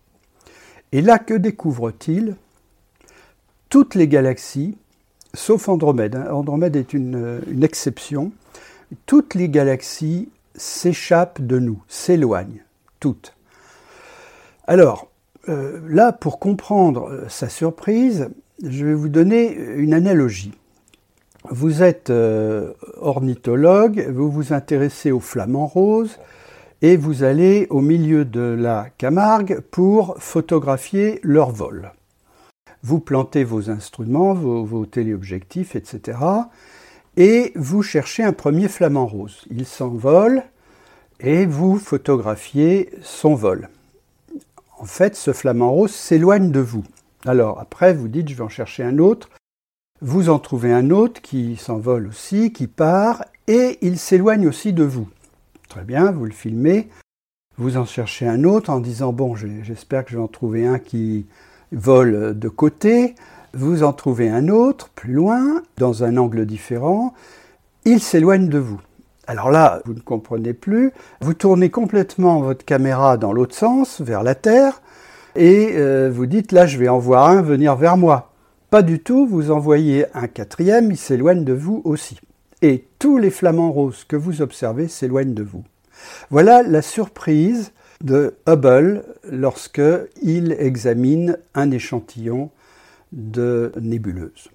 Et 0.92 1.00
là, 1.00 1.18
que 1.18 1.34
découvre-t-il? 1.34 2.36
Toutes 3.70 3.94
les 3.94 4.08
galaxies, 4.08 4.76
sauf 5.32 5.68
Andromède, 5.68 6.16
hein. 6.16 6.26
Andromède 6.32 6.76
est 6.76 6.92
une, 6.92 7.40
exception, 7.62 8.32
toutes 9.06 9.34
les 9.34 9.48
galaxies 9.48 10.28
s'échappent 10.56 11.40
de 11.40 11.60
nous, 11.60 11.82
s'éloignent, 11.88 12.64
toutes. 12.98 13.34
Alors, 14.66 15.08
euh, 15.48 15.80
là, 15.88 16.12
pour 16.12 16.40
comprendre 16.40 17.08
euh, 17.08 17.28
sa 17.28 17.48
surprise, 17.48 18.28
je 18.62 18.84
vais 18.84 18.94
vous 18.94 19.08
donner 19.08 19.54
une 19.54 19.94
analogie. 19.94 20.52
Vous 21.48 21.82
êtes 21.82 22.10
euh, 22.10 22.72
ornithologue, 23.00 24.06
vous 24.12 24.30
vous 24.30 24.52
intéressez 24.52 25.12
aux 25.12 25.20
flamants 25.20 25.66
roses, 25.66 26.18
et 26.82 26.96
vous 26.96 27.22
allez 27.22 27.68
au 27.70 27.80
milieu 27.80 28.24
de 28.24 28.40
la 28.40 28.88
Camargue 28.98 29.60
pour 29.70 30.16
photographier 30.18 31.20
leur 31.22 31.50
vol 31.50 31.92
vous 32.82 33.00
plantez 33.00 33.44
vos 33.44 33.70
instruments, 33.70 34.34
vos, 34.34 34.86
téléobjectifs, 34.86 35.76
etc. 35.76 36.18
Et 37.16 37.52
vous 37.56 37.82
cherchez 37.82 38.22
un 38.22 38.32
premier 38.32 38.68
flamant 38.68 39.06
rose. 39.06 39.44
Il 39.50 39.66
s'envole 39.66 40.42
et 41.18 41.44
vous 41.46 41.76
photographiez 41.78 42.90
son 43.02 43.34
vol. 43.34 43.68
En 44.78 44.86
fait, 44.86 45.14
ce 45.14 45.32
flamant 45.32 45.70
rose 45.70 45.90
s'éloigne 45.90 46.50
de 46.50 46.60
vous. 46.60 46.84
Alors 47.26 47.60
après, 47.60 47.92
vous 47.92 48.08
dites, 48.08 48.28
je 48.30 48.34
vais 48.34 48.44
en 48.44 48.48
chercher 48.48 48.82
un 48.82 48.98
autre. 48.98 49.28
Vous 50.00 50.30
en 50.30 50.38
trouvez 50.38 50.72
un 50.72 50.88
autre 50.90 51.20
qui 51.20 51.56
s'envole 51.56 52.06
aussi, 52.06 52.52
qui 52.52 52.66
part, 52.66 53.22
et 53.46 53.78
il 53.82 53.98
s'éloigne 53.98 54.48
aussi 54.48 54.72
de 54.72 54.84
vous. 54.84 55.08
Très 55.68 55.84
bien, 55.84 56.10
vous 56.10 56.24
le 56.24 56.32
filmez. 56.32 56.88
Vous 57.58 57.76
en 57.76 57.84
cherchez 57.84 58.26
un 58.26 58.44
autre 58.44 58.70
en 58.70 58.80
disant, 58.80 59.12
bon, 59.12 59.34
j'espère 59.36 60.06
que 60.06 60.12
je 60.12 60.16
vais 60.16 60.22
en 60.22 60.28
trouver 60.28 60.66
un 60.66 60.78
qui 60.78 61.26
vole 61.72 62.38
de 62.38 62.48
côté, 62.48 63.14
vous 63.54 63.82
en 63.82 63.92
trouvez 63.92 64.28
un 64.28 64.48
autre 64.48 64.90
plus 64.94 65.12
loin, 65.12 65.62
dans 65.76 66.04
un 66.04 66.16
angle 66.16 66.46
différent, 66.46 67.14
il 67.84 68.00
s'éloigne 68.00 68.48
de 68.48 68.58
vous. 68.58 68.80
Alors 69.26 69.50
là, 69.50 69.80
vous 69.84 69.94
ne 69.94 70.00
comprenez 70.00 70.52
plus, 70.52 70.92
vous 71.20 71.34
tournez 71.34 71.70
complètement 71.70 72.40
votre 72.40 72.64
caméra 72.64 73.16
dans 73.16 73.32
l'autre 73.32 73.54
sens, 73.54 74.00
vers 74.00 74.22
la 74.22 74.34
Terre, 74.34 74.82
et 75.36 75.72
euh, 75.74 76.10
vous 76.12 76.26
dites 76.26 76.52
là 76.52 76.66
je 76.66 76.78
vais 76.78 76.88
en 76.88 76.98
voir 76.98 77.28
un 77.28 77.42
venir 77.42 77.76
vers 77.76 77.96
moi. 77.96 78.32
Pas 78.70 78.82
du 78.82 79.00
tout, 79.00 79.26
vous 79.26 79.50
envoyez 79.50 80.06
un 80.14 80.28
quatrième, 80.28 80.90
il 80.90 80.96
s'éloigne 80.96 81.44
de 81.44 81.52
vous 81.52 81.82
aussi. 81.84 82.18
Et 82.62 82.86
tous 82.98 83.18
les 83.18 83.30
flamants 83.30 83.72
roses 83.72 84.04
que 84.04 84.16
vous 84.16 84.42
observez 84.42 84.86
s'éloignent 84.88 85.34
de 85.34 85.42
vous. 85.42 85.64
Voilà 86.30 86.62
la 86.62 86.82
surprise 86.82 87.72
de 88.02 88.34
Hubble 88.46 89.04
lorsque 89.30 89.82
il 90.22 90.52
examine 90.58 91.38
un 91.54 91.70
échantillon 91.70 92.50
de 93.12 93.72
nébuleuse. 93.80 94.50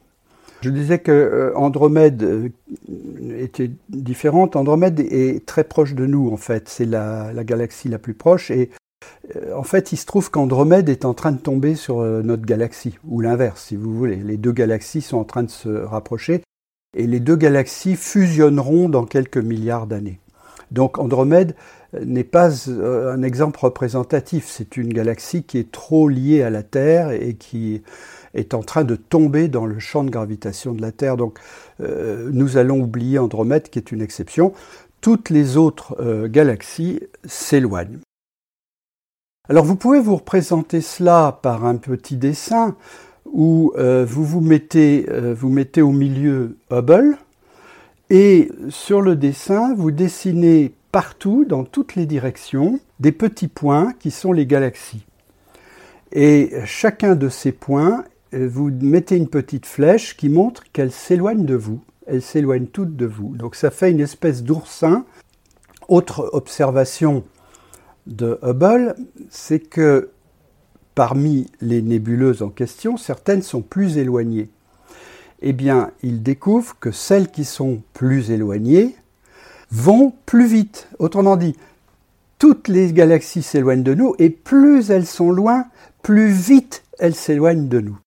Je 0.62 0.70
disais 0.70 1.00
que 1.00 1.12
euh, 1.12 1.56
Andromède 1.56 2.24
euh, 2.24 2.50
était 3.38 3.70
différente. 3.90 4.56
Andromède 4.56 5.00
est 5.00 5.46
très 5.46 5.64
proche 5.64 5.94
de 5.94 6.06
nous, 6.06 6.32
en 6.32 6.38
fait. 6.38 6.70
C'est 6.70 6.86
la, 6.86 7.32
galaxie 7.44 7.90
la 7.90 8.00
plus 8.00 8.14
proche. 8.14 8.50
Et 8.52 8.72
euh, 9.36 9.56
en 9.56 9.64
fait, 9.64 9.92
il 9.92 9.98
se 9.98 10.06
trouve 10.06 10.32
qu'Andromède 10.32 10.90
est 10.90 11.06
en 11.06 11.14
train 11.14 11.34
de 11.34 11.38
tomber 11.38 11.76
sur 11.76 12.02
notre 12.02 12.46
galaxie, 12.46 12.98
ou 13.08 13.22
l'inverse, 13.22 13.66
si 13.66 13.76
vous 13.76 13.94
voulez. 13.96 14.16
Les 14.16 14.38
deux 14.38 14.54
galaxies 14.54 15.02
sont 15.02 15.18
en 15.18 15.24
train 15.24 15.44
de 15.44 15.52
se 15.52 15.70
rapprocher. 15.70 16.42
Et 16.98 17.06
les 17.06 17.20
deux 17.20 17.36
galaxies 17.36 17.96
fusionneront 17.96 18.90
dans 18.90 19.06
quelques 19.06 19.38
milliards 19.38 19.86
d'années. 19.86 20.20
Donc 20.72 20.98
Andromède 20.98 21.56
n'est 22.04 22.24
pas 22.24 22.68
euh, 22.68 23.14
un 23.14 23.22
exemple 23.22 23.60
représentatif. 23.60 24.48
C'est 24.48 24.78
une 24.78 24.94
galaxie 24.94 25.44
qui 25.44 25.58
est 25.58 25.72
trop 25.72 26.08
liée 26.08 26.42
à 26.42 26.50
la 26.50 26.64
Terre 26.64 27.12
et 27.12 27.36
qui 27.36 27.82
est 28.34 28.54
en 28.54 28.64
train 28.64 28.84
de 28.84 28.96
tomber 28.96 29.48
dans 29.48 29.66
le 29.66 29.80
champ 29.80 30.04
de 30.04 30.10
gravitation 30.10 30.74
de 30.74 30.82
la 30.82 30.92
Terre. 30.92 31.18
Donc 31.18 31.40
euh, 31.82 32.30
nous 32.34 32.58
allons 32.58 32.82
oublier 32.82 33.20
Andromède 33.20 33.70
qui 33.70 33.80
est 33.80 33.92
une 33.92 34.02
exception. 34.02 34.54
Toutes 35.02 35.30
les 35.30 35.58
autres 35.58 35.96
euh, 36.00 36.28
galaxies 36.28 37.00
s'éloignent. 37.26 38.00
Alors 39.48 39.64
vous 39.64 39.76
pouvez 39.76 40.00
vous 40.00 40.16
représenter 40.16 40.82
cela 40.82 41.40
par 41.44 41.66
un 41.66 41.76
petit 41.76 42.18
dessin 42.18 42.76
où 43.32 43.74
vous 43.76 44.42
mettez, 44.42 45.06
vous 45.34 45.50
mettez 45.50 45.82
au 45.82 45.92
milieu 45.92 46.58
Hubble 46.72 47.18
et 48.10 48.50
sur 48.70 49.02
le 49.02 49.16
dessin 49.16 49.76
vous 49.76 49.92
dessinez 49.92 50.74
partout, 50.96 51.44
dans 51.44 51.66
toutes 51.66 51.96
les 51.96 52.06
directions, 52.06 52.80
des 53.02 53.12
petits 53.12 53.50
points 53.50 53.92
qui 54.00 54.12
sont 54.12 54.32
les 54.32 54.46
galaxies. 54.46 55.06
Et 56.14 56.54
chacun 56.64 57.16
de 57.16 57.28
ces 57.28 57.52
points, 57.52 58.06
euh, 58.34 58.48
vous 58.50 58.72
mettez 58.72 59.18
une 59.18 59.28
petite 59.28 59.66
flèche 59.66 60.16
qui 60.16 60.30
montre 60.30 60.64
qu'elle 60.72 60.94
s'éloigne 60.94 61.44
de 61.44 61.56
vous 61.56 61.82
elles 62.08 62.22
s'éloignent 62.22 62.68
toutes 62.68 62.96
de 62.96 63.06
vous. 63.06 63.36
Donc 63.36 63.56
ça 63.56 63.72
fait 63.72 63.92
une 63.92 64.00
espèce 64.00 64.42
d'oursin. 64.42 65.06
Autre 65.90 66.30
observation 66.32 67.26
de 68.08 68.40
Hubble, 68.42 68.96
c'est 69.30 69.60
que 69.60 70.12
parmi 70.94 71.48
les 71.60 71.82
nébuleuses 71.82 72.42
en 72.42 72.50
question, 72.50 72.96
certaines 72.96 73.42
sont 73.42 73.62
plus 73.62 73.98
éloignées. 73.98 74.50
Eh 75.42 75.52
bien, 75.52 75.92
il 76.04 76.24
découvre 76.24 76.78
que 76.80 76.92
celles 76.92 77.32
qui 77.32 77.44
sont 77.44 77.82
plus 77.92 78.32
éloignées 78.32 78.96
vont 79.76 80.14
plus 80.26 80.48
vite. 80.48 80.88
Autrement 81.00 81.36
dit, 81.36 81.56
toutes 82.40 82.68
les 82.68 82.94
galaxies 82.94 83.44
s'éloignent 83.44 83.84
de 83.84 83.94
nous 83.94 84.16
et 84.20 84.30
plus 84.30 84.90
elles 84.90 85.06
sont 85.06 85.32
loin, 85.32 85.66
plus 86.02 86.30
vite 86.30 86.84
elles 87.00 87.16
s'éloignent 87.16 87.68
de 87.68 87.82
nous. 87.82 87.98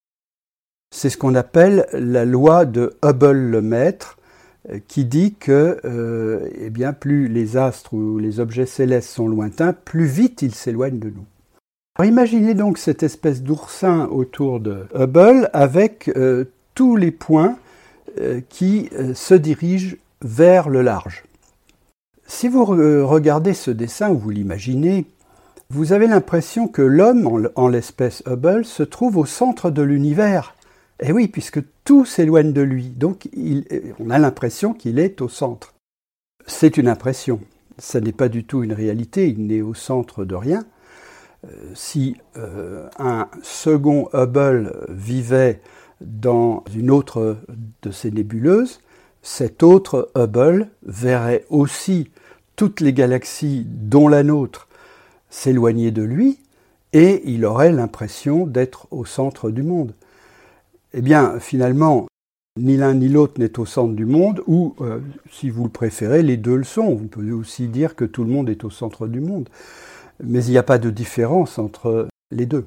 C'est 0.91 1.09
ce 1.09 1.17
qu'on 1.17 1.35
appelle 1.35 1.85
la 1.93 2.25
loi 2.25 2.65
de 2.65 2.97
Hubble-Lemaître, 3.03 4.17
euh, 4.71 4.79
qui 4.87 5.05
dit 5.05 5.35
que 5.39 5.79
euh, 5.85 6.49
eh 6.59 6.71
bien, 6.71 6.93
plus 6.93 7.27
les 7.27 7.57
astres 7.57 7.93
ou 7.93 8.17
les 8.17 8.39
objets 8.39 8.65
célestes 8.65 9.09
sont 9.09 9.27
lointains, 9.27 9.73
plus 9.73 10.07
vite 10.07 10.41
ils 10.41 10.55
s'éloignent 10.55 10.99
de 10.99 11.11
nous. 11.11 12.03
Imaginez 12.03 12.55
donc 12.55 12.77
cette 12.77 13.03
espèce 13.03 13.43
d'oursin 13.43 14.07
autour 14.07 14.59
de 14.59 14.85
Hubble 14.95 15.49
avec 15.53 16.09
euh, 16.15 16.45
tous 16.73 16.95
les 16.95 17.11
points 17.11 17.57
qui 18.49 18.89
se 19.13 19.35
dirigent 19.35 19.95
vers 20.21 20.67
le 20.67 20.81
large. 20.81 21.23
Si 22.29 22.47
vous 22.47 22.63
regardez 22.63 23.55
ce 23.55 23.71
dessin 23.71 24.11
ou 24.11 24.17
vous 24.19 24.29
l'imaginez, 24.29 25.07
vous 25.71 25.93
avez 25.93 26.05
l'impression 26.05 26.67
que 26.67 26.83
l'homme, 26.83 27.49
en 27.55 27.67
l'espèce 27.67 28.21
Hubble, 28.27 28.65
se 28.65 28.83
trouve 28.83 29.17
au 29.17 29.25
centre 29.25 29.71
de 29.71 29.81
l'univers. 29.81 30.53
Et 31.01 31.07
eh 31.07 31.11
oui, 31.11 31.27
puisque 31.27 31.59
tout 31.83 32.05
s'éloigne 32.05 32.53
de 32.53 32.61
lui. 32.61 32.89
Donc 32.89 33.27
on 33.99 34.11
a 34.11 34.19
l'impression 34.19 34.73
qu'il 34.73 34.99
est 34.99 35.21
au 35.21 35.27
centre. 35.27 35.73
C'est 36.45 36.77
une 36.77 36.87
impression. 36.87 37.41
Ça 37.79 37.99
n'est 37.99 38.11
pas 38.11 38.29
du 38.29 38.45
tout 38.45 38.63
une 38.63 38.73
réalité. 38.73 39.27
Il 39.27 39.47
n'est 39.47 39.61
au 39.61 39.73
centre 39.73 40.23
de 40.23 40.35
rien. 40.35 40.65
Euh, 41.45 41.49
si 41.73 42.15
euh, 42.37 42.87
un 42.99 43.27
second 43.41 44.07
Hubble 44.13 44.85
vivait 44.87 45.61
dans 45.99 46.63
une 46.75 46.91
autre 46.91 47.37
de 47.81 47.91
ces 47.91 48.11
nébuleuses, 48.11 48.81
cet 49.21 49.63
autre 49.63 50.11
Hubble 50.15 50.69
verrait 50.83 51.45
aussi 51.49 52.09
toutes 52.55 52.81
les 52.81 52.93
galaxies, 52.93 53.65
dont 53.65 54.07
la 54.07 54.23
nôtre, 54.23 54.67
s'éloigner 55.29 55.91
de 55.91 56.01
lui, 56.01 56.39
et 56.93 57.21
il 57.25 57.45
aurait 57.45 57.71
l'impression 57.71 58.45
d'être 58.45 58.87
au 58.91 59.05
centre 59.05 59.51
du 59.51 59.63
monde. 59.63 59.93
Eh 60.93 61.01
bien, 61.01 61.39
finalement, 61.39 62.07
ni 62.57 62.77
l'un 62.77 62.95
ni 62.95 63.07
l'autre 63.07 63.39
n'est 63.39 63.59
au 63.59 63.65
centre 63.65 63.93
du 63.93 64.05
monde, 64.05 64.41
ou, 64.47 64.75
euh, 64.81 64.99
si 65.31 65.49
vous 65.49 65.63
le 65.63 65.69
préférez, 65.69 66.23
les 66.23 66.37
deux 66.37 66.55
le 66.55 66.63
sont. 66.63 66.99
On 67.03 67.07
peut 67.07 67.31
aussi 67.31 67.67
dire 67.67 67.95
que 67.95 68.05
tout 68.05 68.23
le 68.23 68.31
monde 68.31 68.49
est 68.49 68.63
au 68.63 68.69
centre 68.69 69.07
du 69.07 69.21
monde. 69.21 69.47
Mais 70.21 70.43
il 70.43 70.51
n'y 70.51 70.57
a 70.57 70.63
pas 70.63 70.79
de 70.79 70.89
différence 70.89 71.59
entre 71.59 72.07
les 72.31 72.45
deux. 72.45 72.65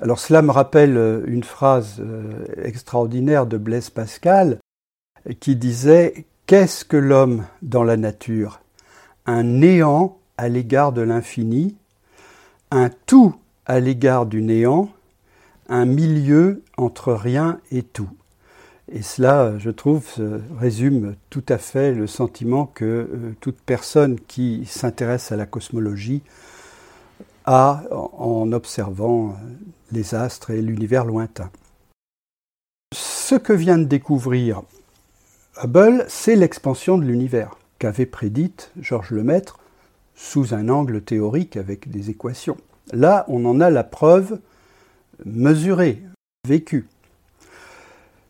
Alors 0.00 0.20
cela 0.20 0.42
me 0.42 0.52
rappelle 0.52 0.96
euh, 0.96 1.24
une 1.26 1.44
phrase 1.44 1.96
euh, 1.98 2.44
extraordinaire 2.62 3.46
de 3.46 3.58
Blaise 3.58 3.90
Pascal 3.90 4.58
qui 5.34 5.56
disait 5.56 6.26
Qu'est-ce 6.46 6.84
que 6.84 6.96
l'homme 6.96 7.44
dans 7.60 7.84
la 7.84 7.96
nature? 7.96 8.60
Un 9.26 9.42
néant 9.42 10.18
à 10.38 10.48
l'égard 10.48 10.92
de 10.92 11.02
l'infini, 11.02 11.76
un 12.70 12.90
tout 13.06 13.34
à 13.66 13.80
l'égard 13.80 14.24
du 14.24 14.40
néant, 14.40 14.88
un 15.68 15.84
milieu 15.84 16.62
entre 16.78 17.12
rien 17.12 17.60
et 17.70 17.82
tout. 17.82 18.08
Et 18.90 19.02
cela, 19.02 19.58
je 19.58 19.68
trouve, 19.68 20.06
résume 20.58 21.16
tout 21.28 21.44
à 21.50 21.58
fait 21.58 21.92
le 21.92 22.06
sentiment 22.06 22.64
que 22.64 22.84
euh, 22.84 23.36
toute 23.40 23.60
personne 23.60 24.18
qui 24.18 24.64
s'intéresse 24.64 25.30
à 25.30 25.36
la 25.36 25.44
cosmologie 25.44 26.22
a 27.44 27.82
en 27.92 28.50
observant 28.52 29.36
les 29.92 30.14
astres 30.14 30.50
et 30.50 30.62
l'univers 30.62 31.04
lointain. 31.04 31.50
Ce 32.94 33.34
que 33.34 33.52
vient 33.52 33.76
de 33.76 33.84
découvrir 33.84 34.62
Hubble, 35.60 36.04
c'est 36.08 36.36
l'expansion 36.36 36.98
de 36.98 37.04
l'univers 37.04 37.58
qu'avait 37.80 38.06
prédite 38.06 38.70
Georges 38.80 39.10
Lemaître 39.10 39.58
sous 40.14 40.54
un 40.54 40.68
angle 40.68 41.02
théorique 41.02 41.56
avec 41.56 41.90
des 41.90 42.10
équations. 42.10 42.56
Là, 42.92 43.24
on 43.28 43.44
en 43.44 43.60
a 43.60 43.68
la 43.68 43.82
preuve 43.82 44.38
mesuré, 45.24 46.02
vécu. 46.46 46.86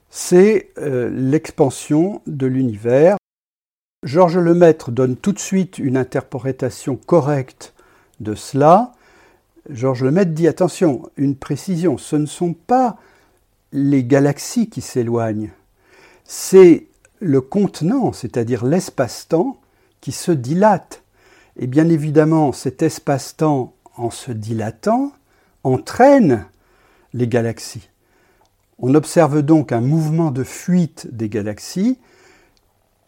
C'est 0.08 0.70
euh, 0.78 1.10
l'expansion 1.10 2.22
de 2.26 2.46
l'univers. 2.46 3.16
Georges 4.04 4.38
Lemaître 4.38 4.90
donne 4.90 5.16
tout 5.16 5.32
de 5.32 5.38
suite 5.38 5.78
une 5.78 5.98
interprétation 5.98 6.96
correcte 6.96 7.74
de 8.20 8.34
cela. 8.34 8.92
Georges 9.68 10.04
Lemaître 10.04 10.32
dit 10.32 10.48
attention, 10.48 11.10
une 11.16 11.36
précision, 11.36 11.98
ce 11.98 12.16
ne 12.16 12.26
sont 12.26 12.54
pas 12.54 12.96
les 13.72 14.02
galaxies 14.02 14.70
qui 14.70 14.80
s'éloignent, 14.80 15.50
c'est 16.24 16.87
le 17.20 17.40
contenant, 17.40 18.12
c'est-à-dire 18.12 18.64
l'espace-temps, 18.64 19.60
qui 20.00 20.12
se 20.12 20.32
dilate. 20.32 21.02
Et 21.56 21.66
bien 21.66 21.88
évidemment, 21.88 22.52
cet 22.52 22.82
espace-temps, 22.82 23.74
en 23.96 24.10
se 24.10 24.30
dilatant, 24.30 25.12
entraîne 25.64 26.46
les 27.12 27.26
galaxies. 27.26 27.88
On 28.78 28.94
observe 28.94 29.42
donc 29.42 29.72
un 29.72 29.80
mouvement 29.80 30.30
de 30.30 30.44
fuite 30.44 31.08
des 31.12 31.28
galaxies 31.28 31.98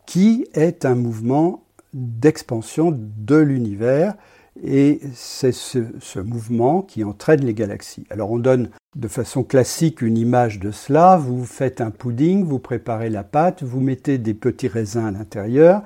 qui 0.04 0.46
est 0.54 0.84
un 0.84 0.96
mouvement 0.96 1.62
d'expansion 1.94 2.92
de 2.92 3.36
l'univers 3.36 4.14
et 4.62 5.00
c'est 5.14 5.52
ce, 5.52 6.18
mouvement 6.18 6.82
qui 6.82 7.04
entraîne 7.04 7.44
les 7.44 7.54
galaxies. 7.54 8.04
Alors 8.10 8.30
on 8.30 8.38
donne 8.38 8.70
de 8.96 9.08
façon 9.08 9.44
classique 9.44 10.02
une 10.02 10.18
image 10.18 10.58
de 10.58 10.70
cela, 10.70 11.16
vous 11.16 11.44
faites 11.44 11.80
un 11.80 11.90
pudding, 11.90 12.44
vous 12.44 12.58
préparez 12.58 13.10
la 13.10 13.22
pâte, 13.22 13.62
vous 13.62 13.80
mettez 13.80 14.18
des 14.18 14.34
petits 14.34 14.68
raisins 14.68 15.06
à 15.06 15.10
l'intérieur, 15.10 15.82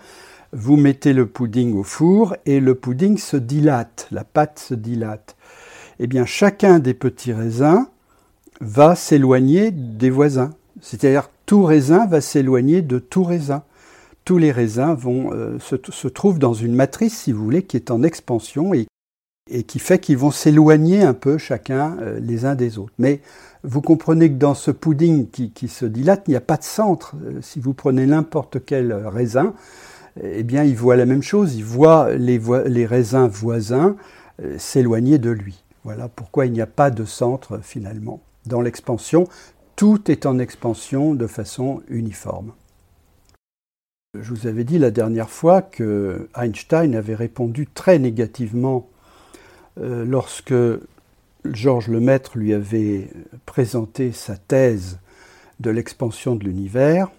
vous 0.53 0.77
mettez 0.77 1.13
le 1.13 1.27
pudding 1.27 1.75
au 1.75 1.83
four 1.83 2.37
et 2.47 2.61
le 2.61 2.75
pudding 2.75 3.19
se 3.19 3.37
dilate, 3.37 4.09
la 4.11 4.25
pâte 4.25 4.59
se 4.59 4.75
dilate. 4.75 5.37
Eh 6.01 6.07
bien 6.07 6.27
chacun 6.27 6.79
des 6.79 6.95
petits 6.95 7.33
raisins 7.33 7.87
va 8.61 8.95
s'éloigner 8.95 9.71
des 9.71 10.11
voisins. 10.11 10.51
C'est-à-dire 10.81 11.29
tout 11.47 11.65
raisin 11.65 12.07
va 12.07 12.21
s'éloigner 12.21 12.83
de 12.83 12.99
tout 12.99 13.25
raisin. 13.25 13.63
Tous 14.25 14.39
les 14.39 14.53
raisins 14.53 14.97
euh, 15.07 15.59
se, 15.59 16.09
trouvent 16.09 16.39
dans 16.39 16.55
une 16.55 16.75
matrice, 16.75 17.17
si 17.17 17.33
vous 17.33 17.45
voulez, 17.45 17.63
qui 17.63 17.77
est 17.77 17.91
en 17.91 18.03
expansion 18.03 18.73
et, 18.75 18.87
qui 19.65 19.79
fait 19.79 19.99
qu'ils 19.99 20.17
vont 20.17 20.31
s'éloigner 20.31 21.03
un 21.03 21.13
peu 21.13 21.37
chacun 21.37 21.99
euh, 22.01 22.19
les 22.21 22.47
uns 22.47 22.55
des 22.55 22.79
autres. 22.79 22.95
Mais 22.99 23.21
vous 23.63 23.83
comprenez 23.83 24.31
que 24.31 24.37
dans 24.37 24.55
ce 24.55 24.71
pudding 24.71 25.29
qui, 25.29 25.69
se 25.69 25.85
dilate, 25.85 26.25
il 26.27 26.31
n'y 26.31 26.37
a 26.37 26.41
pas 26.41 26.57
de 26.57 26.65
centre. 26.65 27.15
Euh, 27.25 27.41
si 27.43 27.61
vous 27.61 27.75
prenez 27.75 28.07
n'importe 28.07 28.65
quel 28.65 28.93
raisin, 28.93 29.53
eh 30.23 30.43
bien, 30.43 30.65
il 30.65 30.77
voit 30.77 30.97
la 30.97 31.07
même 31.07 31.23
chose. 31.23 31.57
Il 31.57 31.65
voit 31.65 32.15
les 32.15 32.87
raisins 32.87 33.27
voisins 33.27 33.97
s'éloigner 34.59 35.19
de 35.19 35.31
lui. 35.31 35.65
Voilà 35.83 36.09
pourquoi 36.09 36.47
il 36.47 36.53
n'y 36.53 36.61
a 36.61 36.67
pas 36.67 36.91
de 36.91 37.05
centre 37.05 37.61
finalement 37.63 38.23
dans 38.47 38.61
l'expansion, 38.61 39.27
tout 39.77 40.11
est 40.11 40.27
en 40.27 40.39
expansion 40.39 41.15
de 41.15 41.27
façon 41.27 41.83
uniforme. 41.89 42.53
Je 44.15 44.33
vous 44.33 44.47
avais 44.47 44.63
dit 44.63 44.79
la 44.79 44.93
dernière 44.93 45.29
fois 45.29 45.61
que 45.61 46.29
Einstein 46.37 46.95
avait 46.95 47.17
répondu 47.17 47.67
très 47.67 47.99
négativement 47.99 48.89
euh, 49.81 50.05
lorsque 50.05 50.55
Georges 51.45 51.89
Lemaître 51.89 52.39
lui 52.39 52.55
avait 52.55 53.11
présenté 53.45 54.13
sa 54.13 54.37
thèse 54.37 54.99
de 55.59 55.71
l'expansion 55.71 56.37
de 56.37 56.45
l'univers. 56.45 57.11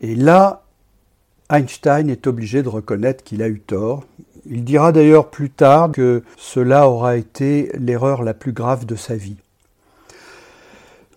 Et 0.00 0.16
là, 0.16 0.64
Einstein 1.48 2.10
est 2.10 2.26
obligé 2.26 2.64
de 2.64 2.68
reconnaître 2.68 3.22
qu'il 3.22 3.42
a 3.42 3.48
eu 3.48 3.60
tort. 3.60 4.04
Il 4.46 4.64
dira 4.64 4.90
d'ailleurs 4.90 5.30
plus 5.30 5.50
tard 5.50 5.92
que 5.92 6.24
cela 6.36 6.88
aura 6.88 7.16
été 7.16 7.70
l'erreur 7.78 8.24
la 8.24 8.34
plus 8.34 8.52
grave 8.52 8.84
de 8.84 8.96
sa 8.96 9.14
vie. 9.14 9.36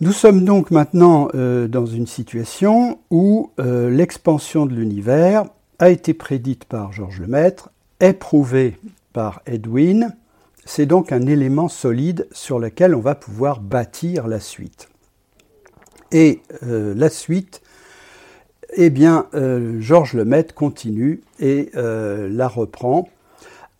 Nous 0.04 0.12
sommes 0.12 0.44
donc 0.44 0.70
maintenant 0.70 1.30
euh, 1.34 1.70
dans 1.70 1.86
une 1.86 2.08
situation 2.08 3.00
où 3.10 3.52
euh, 3.58 3.90
l'expansion 3.90 4.66
de 4.66 4.76
l'univers 4.76 5.46
a 5.80 5.92
été 5.92 6.14
prédite 6.14 6.66
par 6.66 6.92
Georges 6.92 7.22
Lemaître, 7.22 7.70
est 8.02 8.12
prouvée 8.12 8.78
par 9.14 9.42
Edwin, 9.46 10.14
c'est 10.66 10.88
donc 10.88 11.14
un 11.14 11.26
élément 11.26 11.70
solide 11.70 12.28
sur 12.34 12.60
lequel 12.60 12.96
on 12.96 13.00
va 13.00 13.16
pouvoir 13.16 13.62
bâtir 13.62 14.28
la 14.28 14.42
suite. 14.42 14.90
Et 16.12 16.42
euh, 16.64 16.94
la 16.98 17.08
suite, 17.08 17.62
eh 18.76 18.90
bien, 18.90 19.28
Georges 19.80 20.16
Lemaître 20.16 20.54
continue 20.54 21.22
et 21.40 21.70
la 21.76 22.48
reprend 22.50 23.08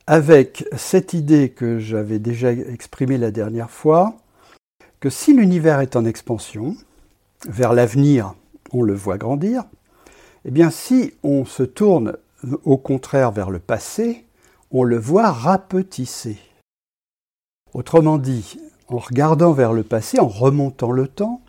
avec 0.08 0.66
cette 0.78 1.14
idée 1.14 1.50
que 1.50 1.80
j'avais 1.80 2.20
déjà 2.20 2.54
exprimée 2.54 3.18
la 3.18 3.32
dernière 3.32 3.72
fois, 3.72 4.16
que 5.04 5.10
si 5.10 5.34
l'univers 5.34 5.82
est 5.82 5.98
en 5.98 6.06
expansion, 6.06 6.78
vers 7.46 7.74
l'avenir, 7.74 8.36
on 8.72 8.84
le 8.84 8.94
voit 8.94 9.18
grandir, 9.18 9.66
Eh 10.46 10.52
bien, 10.52 10.70
si 10.70 11.12
on 11.24 11.44
se 11.44 11.64
tourne 11.64 12.16
au 12.64 12.78
contraire 12.78 13.34
vers 13.34 13.50
le 13.50 13.60
passé, 13.60 14.24
on 14.72 14.84
le 14.84 14.98
voit 14.98 15.30
rapetisser. 15.30 16.38
Autrement 17.74 18.18
dit, 18.18 18.58
en 18.88 18.98
regardant 18.98 19.52
vers 19.52 19.74
le 19.74 19.84
passé, 19.84 20.22
en 20.22 20.28
remontant 20.30 20.92
le 20.92 21.10
temps, 21.10 21.42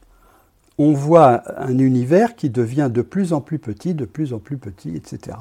on 0.77 0.93
voit 0.93 1.45
un 1.57 1.79
univers 1.79 2.35
qui 2.35 2.51
devient 2.51 2.91
de 2.93 3.03
plus 3.03 3.33
en 3.33 3.41
plus 3.41 3.61
petit, 3.61 3.95
de 3.95 4.05
plus 4.05 4.33
en 4.33 4.41
plus 4.41 4.59
petit, 4.59 4.97
etc. 4.97 5.37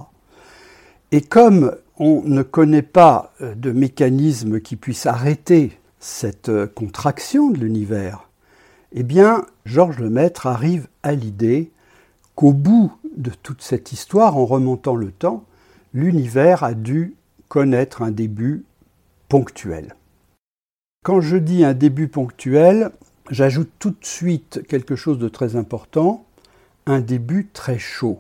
Et 1.12 1.22
comme 1.22 1.76
on 1.98 2.22
ne 2.22 2.44
connaît 2.44 2.84
pas 2.84 3.34
euh, 3.42 3.56
de 3.56 3.72
mécanisme 3.72 4.60
qui 4.60 4.76
puisse 4.76 5.08
arrêter 5.08 5.80
cette 6.04 6.50
euh, 6.50 6.68
contraction 6.68 7.50
de 7.50 7.58
l'univers, 7.58 8.30
eh 8.92 9.04
bien, 9.04 9.46
Georges 9.66 10.00
Lemaître 10.00 10.48
arrive 10.48 10.90
à 11.02 11.14
l'idée 11.14 11.72
qu'au 12.36 12.52
bout 12.52 12.92
de 13.16 13.32
toute 13.32 13.62
cette 13.62 13.94
histoire, 13.94 14.38
en 14.38 14.46
remontant 14.46 14.96
le 14.96 15.12
temps, 15.12 15.46
l'univers 15.94 16.64
a 16.64 16.74
dû 16.74 17.16
connaître 17.48 18.02
un 18.02 18.12
début 18.12 18.66
ponctuel. 19.30 19.96
Quand 21.06 21.22
je 21.22 21.38
dis 21.38 21.64
un 21.64 21.74
début 21.74 22.10
ponctuel, 22.10 22.92
j'ajoute 23.30 23.72
tout 23.80 23.92
de 23.92 24.06
suite 24.06 24.62
quelque 24.68 24.98
chose 24.98 25.20
de 25.20 25.30
très 25.30 25.56
important, 25.56 26.26
un 26.86 27.00
début 27.00 27.48
très 27.54 27.80
chaud. 27.80 28.20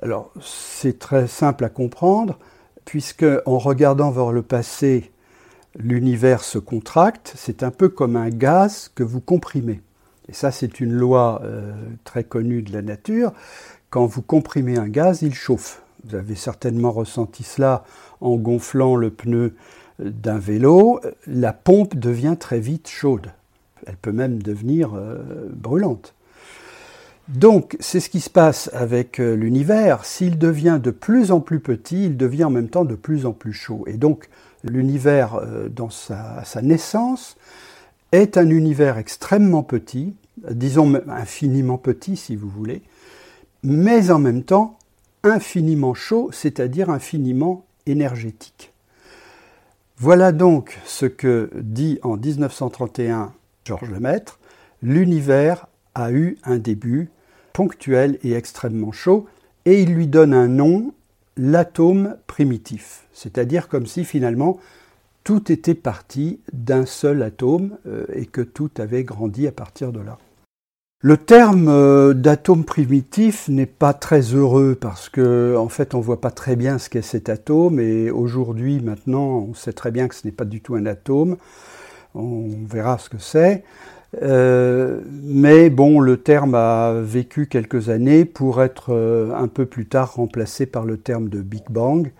Alors, 0.00 0.32
c'est 0.40 0.98
très 0.98 1.26
simple 1.26 1.64
à 1.64 1.68
comprendre, 1.68 2.38
puisque 2.86 3.26
en 3.44 3.58
regardant 3.58 4.10
vers 4.10 4.32
le 4.32 4.42
passé, 4.42 5.10
l'univers 5.78 6.42
se 6.42 6.58
contracte, 6.58 7.32
c'est 7.36 7.62
un 7.62 7.70
peu 7.70 7.88
comme 7.88 8.16
un 8.16 8.30
gaz 8.30 8.90
que 8.94 9.02
vous 9.02 9.20
comprimez. 9.20 9.80
Et 10.28 10.32
ça, 10.32 10.50
c'est 10.50 10.80
une 10.80 10.92
loi 10.92 11.40
euh, 11.44 11.72
très 12.04 12.24
connue 12.24 12.62
de 12.62 12.72
la 12.72 12.82
nature. 12.82 13.32
Quand 13.90 14.06
vous 14.06 14.22
comprimez 14.22 14.76
un 14.76 14.88
gaz, 14.88 15.22
il 15.22 15.34
chauffe. 15.34 15.82
Vous 16.04 16.14
avez 16.16 16.34
certainement 16.34 16.92
ressenti 16.92 17.42
cela 17.42 17.84
en 18.20 18.36
gonflant 18.36 18.96
le 18.96 19.10
pneu 19.10 19.54
d'un 19.98 20.38
vélo. 20.38 21.00
La 21.26 21.52
pompe 21.52 21.96
devient 21.96 22.36
très 22.38 22.60
vite 22.60 22.88
chaude. 22.88 23.32
Elle 23.86 23.96
peut 23.96 24.12
même 24.12 24.42
devenir 24.42 24.94
euh, 24.94 25.48
brûlante. 25.52 26.14
Donc, 27.28 27.76
c'est 27.80 27.98
ce 27.98 28.08
qui 28.08 28.20
se 28.20 28.30
passe 28.30 28.70
avec 28.72 29.20
euh, 29.20 29.34
l'univers. 29.34 30.04
S'il 30.04 30.38
devient 30.38 30.78
de 30.80 30.92
plus 30.92 31.32
en 31.32 31.40
plus 31.40 31.58
petit, 31.58 32.04
il 32.04 32.16
devient 32.16 32.44
en 32.44 32.50
même 32.50 32.68
temps 32.68 32.84
de 32.84 32.94
plus 32.94 33.26
en 33.26 33.32
plus 33.32 33.52
chaud. 33.52 33.84
Et 33.88 33.96
donc, 33.96 34.28
l'univers, 34.68 35.36
euh, 35.36 35.68
dans 35.68 35.90
sa, 35.90 36.44
sa, 36.44 36.62
naissance, 36.62 37.36
est 38.12 38.36
un 38.36 38.50
univers 38.50 38.98
extrêmement 38.98 39.62
petit, 39.62 40.14
disons 40.50 40.92
infiniment 41.08 41.78
petit 41.78 42.16
si 42.16 42.36
vous 42.36 42.48
voulez, 42.48 42.82
mais 43.62 44.10
en 44.10 44.18
même 44.18 44.42
temps 44.42 44.78
infiniment 45.22 45.94
chaud, 45.94 46.30
c'est-à-dire 46.32 46.90
infiniment 46.90 47.64
énergétique. 47.86 48.72
Voilà 49.98 50.32
donc 50.32 50.78
ce 50.84 51.06
que 51.06 51.50
dit 51.54 51.98
en 52.02 52.16
1931 52.16 53.32
Georges 53.64 53.90
Lemaître, 53.90 54.38
l'univers 54.82 55.66
a 55.94 56.12
eu 56.12 56.36
un 56.44 56.58
début 56.58 57.10
ponctuel 57.52 58.18
et 58.22 58.34
extrêmement 58.34 58.92
chaud, 58.92 59.26
et 59.64 59.82
il 59.82 59.94
lui 59.94 60.06
donne 60.06 60.34
un 60.34 60.48
nom, 60.48 60.92
l'atome 61.36 62.16
primitif, 62.26 63.06
c'est-à-dire 63.12 63.68
comme 63.68 63.86
si 63.86 64.04
finalement 64.04 64.58
tout 65.24 65.50
était 65.50 65.74
parti 65.74 66.40
d'un 66.52 66.86
seul 66.86 67.22
atome 67.22 67.76
euh, 67.86 68.06
et 68.14 68.26
que 68.26 68.42
tout 68.42 68.70
avait 68.78 69.04
grandi 69.04 69.46
à 69.46 69.52
partir 69.52 69.92
de 69.92 70.00
là. 70.00 70.18
Le 71.02 71.16
terme 71.16 71.68
euh, 71.68 72.14
d'atome 72.14 72.64
primitif 72.64 73.48
n'est 73.48 73.66
pas 73.66 73.92
très 73.92 74.20
heureux 74.20 74.76
parce 74.80 75.08
que 75.08 75.54
en 75.58 75.68
fait 75.68 75.94
on 75.94 76.00
voit 76.00 76.20
pas 76.20 76.30
très 76.30 76.56
bien 76.56 76.78
ce 76.78 76.88
qu'est 76.88 77.02
cet 77.02 77.28
atome 77.28 77.80
et 77.80 78.10
aujourd'hui 78.10 78.80
maintenant 78.80 79.46
on 79.48 79.54
sait 79.54 79.72
très 79.72 79.90
bien 79.90 80.08
que 80.08 80.14
ce 80.14 80.26
n'est 80.26 80.32
pas 80.32 80.44
du 80.44 80.60
tout 80.60 80.74
un 80.74 80.86
atome. 80.86 81.36
On 82.14 82.48
verra 82.66 82.96
ce 82.96 83.10
que 83.10 83.18
c'est. 83.18 83.62
Euh, 84.22 85.00
mais 85.22 85.68
bon, 85.68 86.00
le 86.00 86.16
terme 86.16 86.54
a 86.54 87.00
vécu 87.00 87.46
quelques 87.46 87.90
années 87.90 88.24
pour 88.24 88.62
être 88.62 88.86
euh, 88.90 89.34
un 89.34 89.48
peu 89.48 89.66
plus 89.66 89.86
tard 89.86 90.14
remplacé 90.14 90.66
par 90.66 90.84
le 90.84 90.96
terme 90.96 91.28
de 91.28 91.42
Big 91.42 91.64
Bang. 91.68 92.10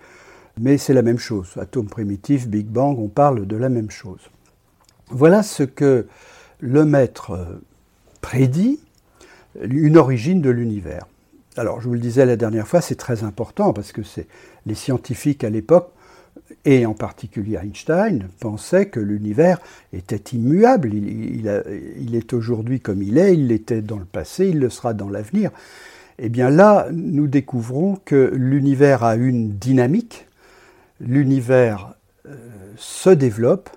Mais 0.59 0.77
c'est 0.77 0.93
la 0.93 1.01
même 1.01 1.19
chose. 1.19 1.53
Atome 1.59 1.87
primitif, 1.87 2.47
Big 2.47 2.67
Bang, 2.67 2.97
on 2.99 3.07
parle 3.07 3.45
de 3.45 3.55
la 3.55 3.69
même 3.69 3.91
chose. 3.91 4.29
Voilà 5.09 5.43
ce 5.43 5.63
que 5.63 6.07
le 6.59 6.85
maître 6.85 7.59
prédit, 8.21 8.79
une 9.61 9.97
origine 9.97 10.41
de 10.41 10.49
l'univers. 10.49 11.05
Alors, 11.55 11.81
je 11.81 11.87
vous 11.87 11.93
le 11.93 11.99
disais 11.99 12.25
la 12.25 12.35
dernière 12.35 12.67
fois, 12.67 12.81
c'est 12.81 12.95
très 12.95 13.23
important 13.23 13.73
parce 13.73 13.91
que 13.91 14.01
les 14.65 14.75
scientifiques 14.75 15.43
à 15.43 15.49
l'époque 15.49 15.91
et 16.65 16.85
en 16.85 16.93
particulier 16.93 17.57
Einstein, 17.61 18.27
pensait 18.39 18.87
que 18.87 18.99
l'univers 18.99 19.59
était 19.93 20.35
immuable. 20.35 20.93
Il, 20.93 22.15
est 22.15 22.33
aujourd'hui 22.33 22.79
comme 22.79 23.01
il 23.01 23.17
est, 23.17 23.33
il 23.33 23.47
l'était 23.47 23.81
dans 23.81 23.97
le 23.97 24.05
passé, 24.05 24.47
il 24.47 24.59
le 24.59 24.69
sera 24.69 24.93
dans 24.93 25.09
l'avenir. 25.09 25.51
Eh 26.19 26.29
bien 26.29 26.49
là, 26.49 26.87
nous 26.91 27.27
découvrons 27.27 27.99
que 28.03 28.31
l'univers 28.35 29.03
a 29.03 29.15
une 29.15 29.51
dynamique, 29.51 30.27
l'univers 30.99 31.93
euh, 32.27 32.35
se 32.75 33.09
développe 33.09 33.69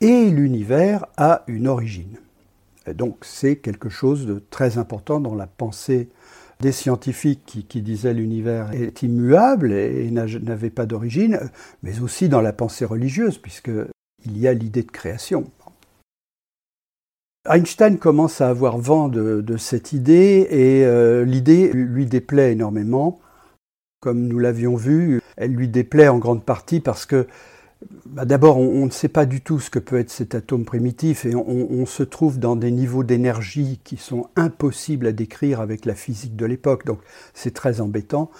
et 0.00 0.30
l'univers 0.30 1.06
a 1.16 1.44
une 1.46 1.68
origine. 1.68 2.16
donc 2.94 3.18
c'est 3.22 3.56
quelque 3.56 3.88
chose 3.88 4.26
de 4.26 4.42
très 4.50 4.78
important 4.78 5.20
dans 5.20 5.34
la 5.34 5.46
pensée 5.46 6.08
des 6.62 6.72
scientifiques 6.72 7.66
qui, 7.68 7.82
disaient 7.82 8.14
l'univers 8.14 8.72
est 8.72 9.02
immuable 9.02 9.72
et, 9.72 10.10
n'avait 10.10 10.70
pas 10.70 10.86
d'origine, 10.86 11.40
mais 11.82 12.00
aussi 12.00 12.28
dans 12.28 12.40
la 12.40 12.52
pensée 12.52 12.84
religieuse, 12.84 13.36
puisqu'il 13.36 14.38
y 14.38 14.46
a 14.46 14.54
l'idée 14.54 14.84
de 14.84 14.90
création. 14.90 15.50
Einstein 17.50 17.98
commence 17.98 18.40
à 18.40 18.48
avoir 18.48 18.78
vent 18.78 19.08
de, 19.08 19.56
cette 19.58 19.92
idée 19.92 20.46
et 20.48 20.86
euh, 20.86 21.24
l'idée 21.24 21.72
lui 21.72 22.06
déplaît 22.06 22.52
énormément. 22.52 23.20
Comme 24.00 24.28
nous 24.28 24.38
l'avions 24.38 24.76
vu, 24.76 25.20
elle 25.36 25.52
lui 25.52 25.68
déplaît 25.68 26.08
en 26.08 26.18
grande 26.18 26.44
partie 26.44 26.78
parce 26.78 27.06
que 27.06 27.26
bah, 28.06 28.24
d'abord, 28.24 28.58
on, 28.58 28.84
ne 28.84 28.90
sait 28.90 29.08
pas 29.08 29.26
du 29.26 29.40
tout 29.40 29.58
ce 29.58 29.70
que 29.70 29.78
peut 29.78 29.98
être 29.98 30.10
cet 30.10 30.34
atome 30.34 30.64
primitif 30.64 31.24
et 31.24 31.34
on, 31.34 31.86
se 31.86 32.02
trouve 32.02 32.38
dans 32.38 32.56
des 32.56 32.70
niveaux 32.70 33.04
d'énergie 33.04 33.80
qui 33.84 33.96
sont 33.96 34.28
impossibles 34.36 35.06
à 35.06 35.12
décrire 35.12 35.60
avec 35.60 35.84
la 35.84 35.94
physique 35.94 36.36
de 36.36 36.46
l'époque, 36.46 36.84
donc 36.84 36.98
c'est 37.34 37.54
très 37.54 37.80
embêtant. 37.80 38.30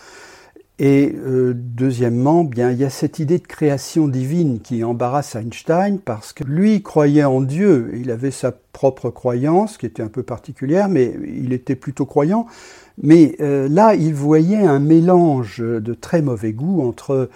Et 0.78 1.14
euh, 1.14 1.52
deuxièmement, 1.54 2.44
bien, 2.44 2.70
il 2.70 2.78
y 2.78 2.84
a 2.84 2.90
cette 2.90 3.18
idée 3.18 3.38
de 3.38 3.46
création 3.46 4.08
divine 4.08 4.60
qui 4.60 4.82
embarrasse 4.84 5.36
Einstein 5.36 5.98
parce 5.98 6.32
que 6.32 6.44
lui 6.44 6.82
croyait 6.82 7.24
en 7.24 7.40
Dieu, 7.40 7.92
il 7.94 8.10
avait 8.10 8.30
sa 8.30 8.52
propre 8.72 9.10
croyance 9.10 9.76
qui 9.76 9.86
était 9.86 10.02
un 10.02 10.08
peu 10.08 10.22
particulière, 10.22 10.88
mais 10.88 11.14
il 11.26 11.52
était 11.52 11.76
plutôt 11.76 12.06
croyant. 12.06 12.46
Mais 13.00 13.36
euh, 13.40 13.68
là, 13.68 13.94
il 13.94 14.14
voyait 14.14 14.66
un 14.66 14.80
mélange 14.80 15.58
de 15.58 15.94
très 15.94 16.20
mauvais 16.20 16.52
goût 16.52 16.82
entre 16.82 17.28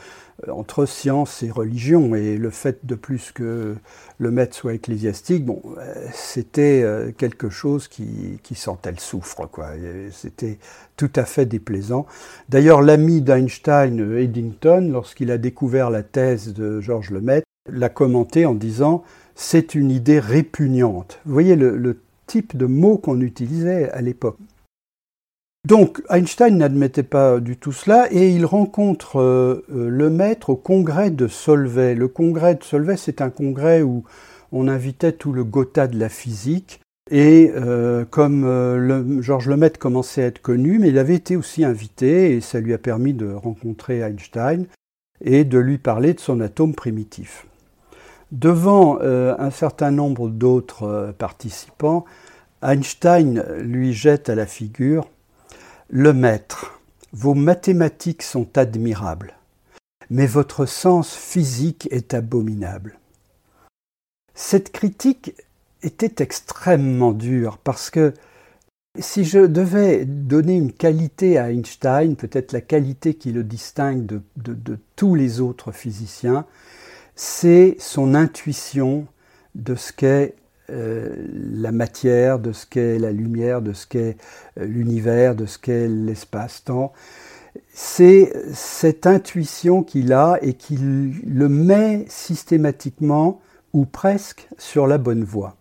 entre 0.50 0.86
science 0.86 1.42
et 1.42 1.50
religion. 1.50 2.14
Et 2.14 2.36
le 2.36 2.50
fait 2.50 2.84
de 2.84 2.94
plus 2.94 3.32
que 3.32 3.76
le 4.18 4.30
maître 4.30 4.54
soit 4.54 4.74
ecclésiastique, 4.74 5.46
euh, 5.48 5.94
c'était 6.12 6.82
euh, 6.82 7.12
quelque 7.12 7.48
chose 7.48 7.88
qui, 7.88 8.38
qui 8.42 8.54
sentait 8.54 8.92
le 8.92 8.98
soufre, 8.98 9.48
quoi. 9.50 9.70
C'était 10.12 10.58
tout 10.96 11.10
à 11.16 11.24
fait 11.24 11.46
déplaisant. 11.46 12.06
D'ailleurs, 12.48 12.82
l'ami 12.82 13.22
d'Einstein, 13.22 14.16
Eddington, 14.18 14.90
lorsqu'il 14.92 15.30
a 15.30 15.38
découvert 15.38 15.90
la 15.90 16.02
thèse 16.02 16.52
de 16.52 16.80
Georges 16.80 17.10
Lemaître, 17.10 17.46
l'a 17.68 17.88
commenté 17.88 18.46
en 18.46 18.54
disant 18.54 19.02
c'est 19.34 19.74
une 19.74 19.90
idée 19.90 20.20
répugnante. 20.20 21.18
Vous 21.26 21.32
voyez 21.32 21.56
le 21.56 22.00
type 22.26 22.56
de 22.56 22.66
mots 22.66 22.98
qu'on 22.98 23.20
utilisait 23.20 23.90
à 23.90 24.00
l'époque. 24.00 24.38
Donc 25.66 26.00
Einstein 26.10 26.58
n'admettait 26.58 27.02
pas 27.02 27.40
du 27.40 27.56
tout 27.56 27.72
cela 27.72 28.06
et 28.12 28.30
il 28.30 28.46
rencontre 28.46 29.18
euh, 29.18 29.64
euh, 29.74 29.88
le 29.88 30.10
maître 30.10 30.50
au 30.50 30.54
congrès 30.54 31.10
de 31.10 31.26
Solvay. 31.26 31.96
Le 31.96 32.06
congrès 32.06 32.54
de 32.54 32.62
Solvay, 32.62 32.96
c'est 32.96 33.20
un 33.20 33.30
congrès 33.30 33.82
où 33.82 34.04
on 34.52 34.68
invitait 34.68 35.10
tout 35.10 35.32
le 35.32 35.42
Gotha 35.42 35.88
de 35.88 35.98
la 35.98 36.08
physique. 36.08 36.80
Et 37.10 37.50
euh, 37.56 38.04
comme 38.04 38.44
le, 38.44 39.20
Georges 39.22 39.48
Lemaître 39.48 39.80
commençait 39.80 40.22
à 40.22 40.26
être 40.26 40.40
connu, 40.40 40.78
mais 40.78 40.90
il 40.90 40.98
avait 40.98 41.16
été 41.16 41.34
aussi 41.34 41.64
invité 41.64 42.36
et 42.36 42.40
ça 42.40 42.60
lui 42.60 42.72
a 42.72 42.78
permis 42.78 43.12
de 43.12 43.32
rencontrer 43.32 44.02
Einstein 44.02 44.66
et 45.20 45.42
de 45.42 45.58
lui 45.58 45.78
parler 45.78 46.14
de 46.14 46.20
son 46.20 46.40
atome 46.40 46.76
primitif. 46.76 47.44
Devant 48.30 49.00
un 49.00 49.50
certain 49.50 49.90
nombre 49.90 50.28
d'autres 50.28 51.12
participants, 51.18 52.04
Einstein 52.62 53.42
lui 53.62 53.92
jette 53.92 54.28
à 54.28 54.36
la 54.36 54.46
figure 54.46 55.08
le 55.88 56.12
maître, 56.12 56.80
vos 57.12 57.34
mathématiques 57.34 58.22
sont 58.22 58.58
admirables, 58.58 59.34
mais 60.10 60.26
votre 60.26 60.66
sens 60.66 61.14
physique 61.14 61.88
est 61.90 62.14
abominable. 62.14 62.98
Cette 64.34 64.72
critique 64.72 65.34
était 65.82 66.22
extrêmement 66.22 67.12
dure 67.12 67.58
parce 67.58 67.90
que 67.90 68.12
Si 68.98 69.24
je 69.24 69.40
devais 69.40 70.06
donner 70.06 70.54
une 70.54 70.72
qualité 70.72 71.36
à 71.36 71.50
Einstein, 71.50 72.16
peut-être 72.16 72.52
la 72.52 72.62
qualité 72.62 73.12
qui 73.12 73.30
le 73.30 73.44
distingue 73.44 74.06
de, 74.06 74.78
tous 74.96 75.14
les 75.14 75.40
autres 75.42 75.70
physiciens, 75.70 76.46
c'est 77.14 77.76
son 77.78 78.14
intuition 78.14 79.06
de 79.54 79.74
ce 79.74 79.92
qu'est 79.92 80.34
euh, 80.70 81.14
la 81.52 81.72
matière, 81.72 82.38
de 82.38 82.52
ce 82.52 82.66
qu'est 82.66 82.98
la 82.98 83.12
lumière, 83.12 83.62
de 83.62 83.72
ce 83.72 83.86
qu'est 83.86 84.16
euh, 84.58 84.64
l'univers, 84.64 85.34
de 85.34 85.46
ce 85.46 85.58
qu'est 85.58 85.88
l'espace-temps. 85.88 86.92
C'est 87.72 88.32
cette 88.52 89.06
intuition 89.06 89.82
qu'il 89.82 90.12
a 90.12 90.38
et 90.42 90.54
qui 90.54 90.76
le 90.76 91.48
met 91.48 92.04
systématiquement 92.08 93.40
ou 93.72 93.84
presque 93.86 94.48
sur 94.58 94.86
la 94.86 94.98
bonne 94.98 95.24
voie. 95.24 95.56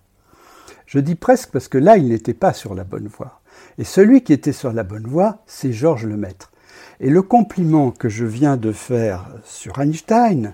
Je 0.85 0.99
dis 0.99 1.15
presque 1.15 1.51
parce 1.51 1.67
que 1.67 1.77
là, 1.77 1.97
il 1.97 2.09
n'était 2.09 2.33
pas 2.33 2.53
sur 2.53 2.75
la 2.75 2.83
bonne 2.83 3.07
voie. 3.07 3.41
Et 3.77 3.83
celui 3.83 4.23
qui 4.23 4.33
était 4.33 4.53
sur 4.53 4.73
la 4.73 4.83
bonne 4.83 5.07
voie, 5.07 5.43
c'est 5.45 5.73
Georges 5.73 6.05
Lemaître. 6.05 6.51
Et 6.99 7.09
le 7.09 7.21
compliment 7.21 7.91
que 7.91 8.09
je 8.09 8.25
viens 8.25 8.57
de 8.57 8.71
faire 8.71 9.27
sur 9.43 9.79
Einstein, 9.79 10.53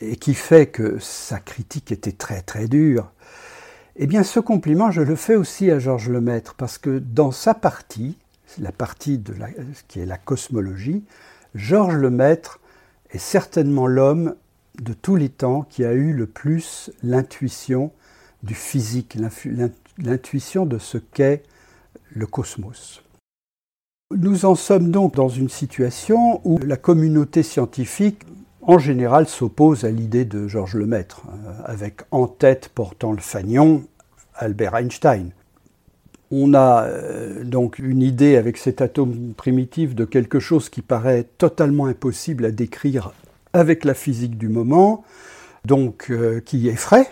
et 0.00 0.16
qui 0.16 0.34
fait 0.34 0.66
que 0.66 0.98
sa 0.98 1.38
critique 1.38 1.92
était 1.92 2.12
très 2.12 2.42
très 2.42 2.68
dure, 2.68 3.12
eh 3.96 4.06
bien 4.06 4.22
ce 4.22 4.40
compliment, 4.40 4.90
je 4.90 5.02
le 5.02 5.16
fais 5.16 5.34
aussi 5.34 5.70
à 5.70 5.78
Georges 5.78 6.08
Lemaître, 6.08 6.54
parce 6.54 6.78
que 6.78 6.98
dans 6.98 7.32
sa 7.32 7.54
partie, 7.54 8.16
la 8.58 8.72
partie 8.72 9.18
de 9.18 9.34
qui 9.88 10.00
est 10.00 10.06
la 10.06 10.18
cosmologie, 10.18 11.04
Georges 11.54 11.96
Lemaître 11.96 12.60
est 13.10 13.18
certainement 13.18 13.86
l'homme 13.86 14.34
de 14.80 14.92
tous 14.92 15.16
les 15.16 15.28
temps 15.28 15.62
qui 15.62 15.84
a 15.84 15.92
eu 15.92 16.12
le 16.12 16.26
plus 16.26 16.90
l'intuition 17.02 17.92
du 18.42 18.54
physique, 18.54 19.18
l'intuition 19.98 20.64
de 20.64 20.78
ce 20.78 20.98
qu'est 20.98 21.42
le 22.12 22.26
cosmos. 22.26 23.02
Nous 24.16 24.44
en 24.44 24.54
sommes 24.54 24.90
donc 24.90 25.14
dans 25.14 25.28
une 25.28 25.48
situation 25.48 26.40
où 26.44 26.58
la 26.58 26.76
communauté 26.76 27.42
scientifique, 27.42 28.22
en 28.62 28.78
général, 28.78 29.26
s'oppose 29.26 29.84
à 29.84 29.90
l'idée 29.90 30.24
de 30.24 30.46
Georges 30.48 30.76
Lemaître, 30.76 31.22
euh, 31.28 31.52
avec 31.64 32.02
en 32.10 32.26
tête 32.26 32.70
portant 32.74 33.12
le 33.12 33.20
fanion 33.20 33.84
Albert 34.34 34.76
Einstein. 34.76 35.30
On 36.30 36.54
a 36.54 36.84
euh, 36.84 37.42
donc 37.44 37.78
une 37.78 38.02
idée 38.02 38.36
avec 38.36 38.56
cet 38.56 38.80
atome 38.80 39.32
primitif 39.36 39.94
de 39.94 40.04
quelque 40.04 40.40
chose 40.40 40.68
qui 40.68 40.82
paraît 40.82 41.26
totalement 41.38 41.86
impossible 41.86 42.44
à 42.44 42.50
décrire 42.50 43.12
avec 43.52 43.84
la 43.84 43.94
physique 43.94 44.38
du 44.38 44.48
moment, 44.48 45.04
donc 45.64 46.06
euh, 46.10 46.40
qui 46.40 46.68
effraie, 46.68 47.08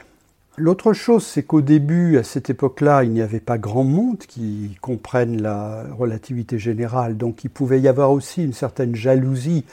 L'autre 0.61 0.93
chose, 0.93 1.25
c'est 1.25 1.45
qu'au 1.45 1.61
début, 1.61 2.19
à 2.19 2.25
cette 2.25 2.51
époque-là, 2.51 3.05
il 3.05 3.13
n'y 3.13 3.23
avait 3.23 3.39
pas 3.39 3.59
grand 3.59 3.85
monde 3.85 4.19
qui 4.19 4.77
comprenne 4.81 5.41
la 5.41 5.85
relativité 5.97 6.59
générale, 6.59 7.17
donc 7.17 7.45
il 7.45 7.51
pouvait 7.51 7.81
y 7.81 7.87
avoir 7.87 8.11
aussi 8.11 8.43
une 8.43 8.53
certaine 8.53 8.97
jalousie 8.97 9.65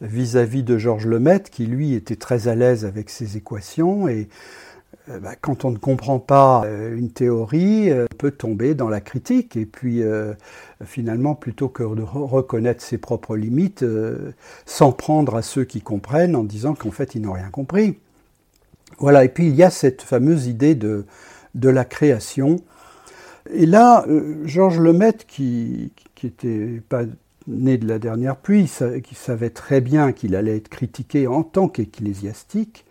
vis-à-vis 0.00 0.62
de 0.62 0.78
Georges 0.78 1.06
Lemaitre, 1.06 1.50
qui 1.50 1.66
lui 1.66 1.94
était 1.94 2.16
très 2.16 2.48
à 2.48 2.54
l'aise 2.54 2.84
avec 2.84 3.10
ses 3.10 3.36
équations, 3.36 4.08
et 4.08 4.28
euh, 5.10 5.18
bah, 5.18 5.34
quand 5.38 5.64
on 5.64 5.70
ne 5.70 5.76
comprend 5.76 6.18
pas 6.18 6.64
euh, 6.64 6.96
une 6.96 7.10
théorie, 7.10 7.90
euh, 7.90 8.06
on 8.10 8.16
peut 8.16 8.30
tomber 8.30 8.74
dans 8.74 8.88
la 8.88 9.00
critique, 9.00 9.56
et 9.56 9.66
puis 9.66 10.02
finalement, 10.84 11.34
plutôt 11.34 11.68
que 11.68 11.82
de 11.82 12.02
reconnaître 12.02 12.82
ses 12.82 12.98
propres 12.98 13.36
limites, 13.36 13.84
s'en 14.66 14.92
prendre 14.92 15.36
à 15.36 15.42
ceux 15.42 15.64
qui 15.64 15.80
comprennent 15.80 16.36
en 16.36 16.44
disant 16.44 16.74
qu'en 16.74 16.90
fait, 16.90 17.14
ils 17.14 17.22
n'ont 17.22 17.32
rien 17.32 17.50
compris. 17.50 17.98
Voilà, 18.98 19.24
et 19.24 19.28
puis 19.28 19.48
il 19.48 19.54
y 19.54 19.62
a 19.62 19.70
cette 19.70 20.02
fameuse 20.02 20.46
idée 20.46 20.74
de, 20.74 21.04
la 21.54 21.84
création. 21.84 22.56
Et 23.50 23.66
là, 23.66 24.04
Georges 24.44 24.80
Lemaitre, 24.80 25.26
qui 25.26 25.92
n'était 26.22 26.82
pas 26.88 27.04
né 27.46 27.78
de 27.78 27.86
la 27.86 27.98
dernière 27.98 28.36
pluie, 28.36 28.70
qui 29.02 29.14
savait 29.14 29.50
très 29.50 29.80
bien 29.80 30.12
qu'il 30.12 30.34
allait 30.34 30.56
être 30.56 30.68
critiqué 30.68 31.26
en 31.26 31.42
tant 31.42 31.68
qu'ecclésiastique, 31.68 32.84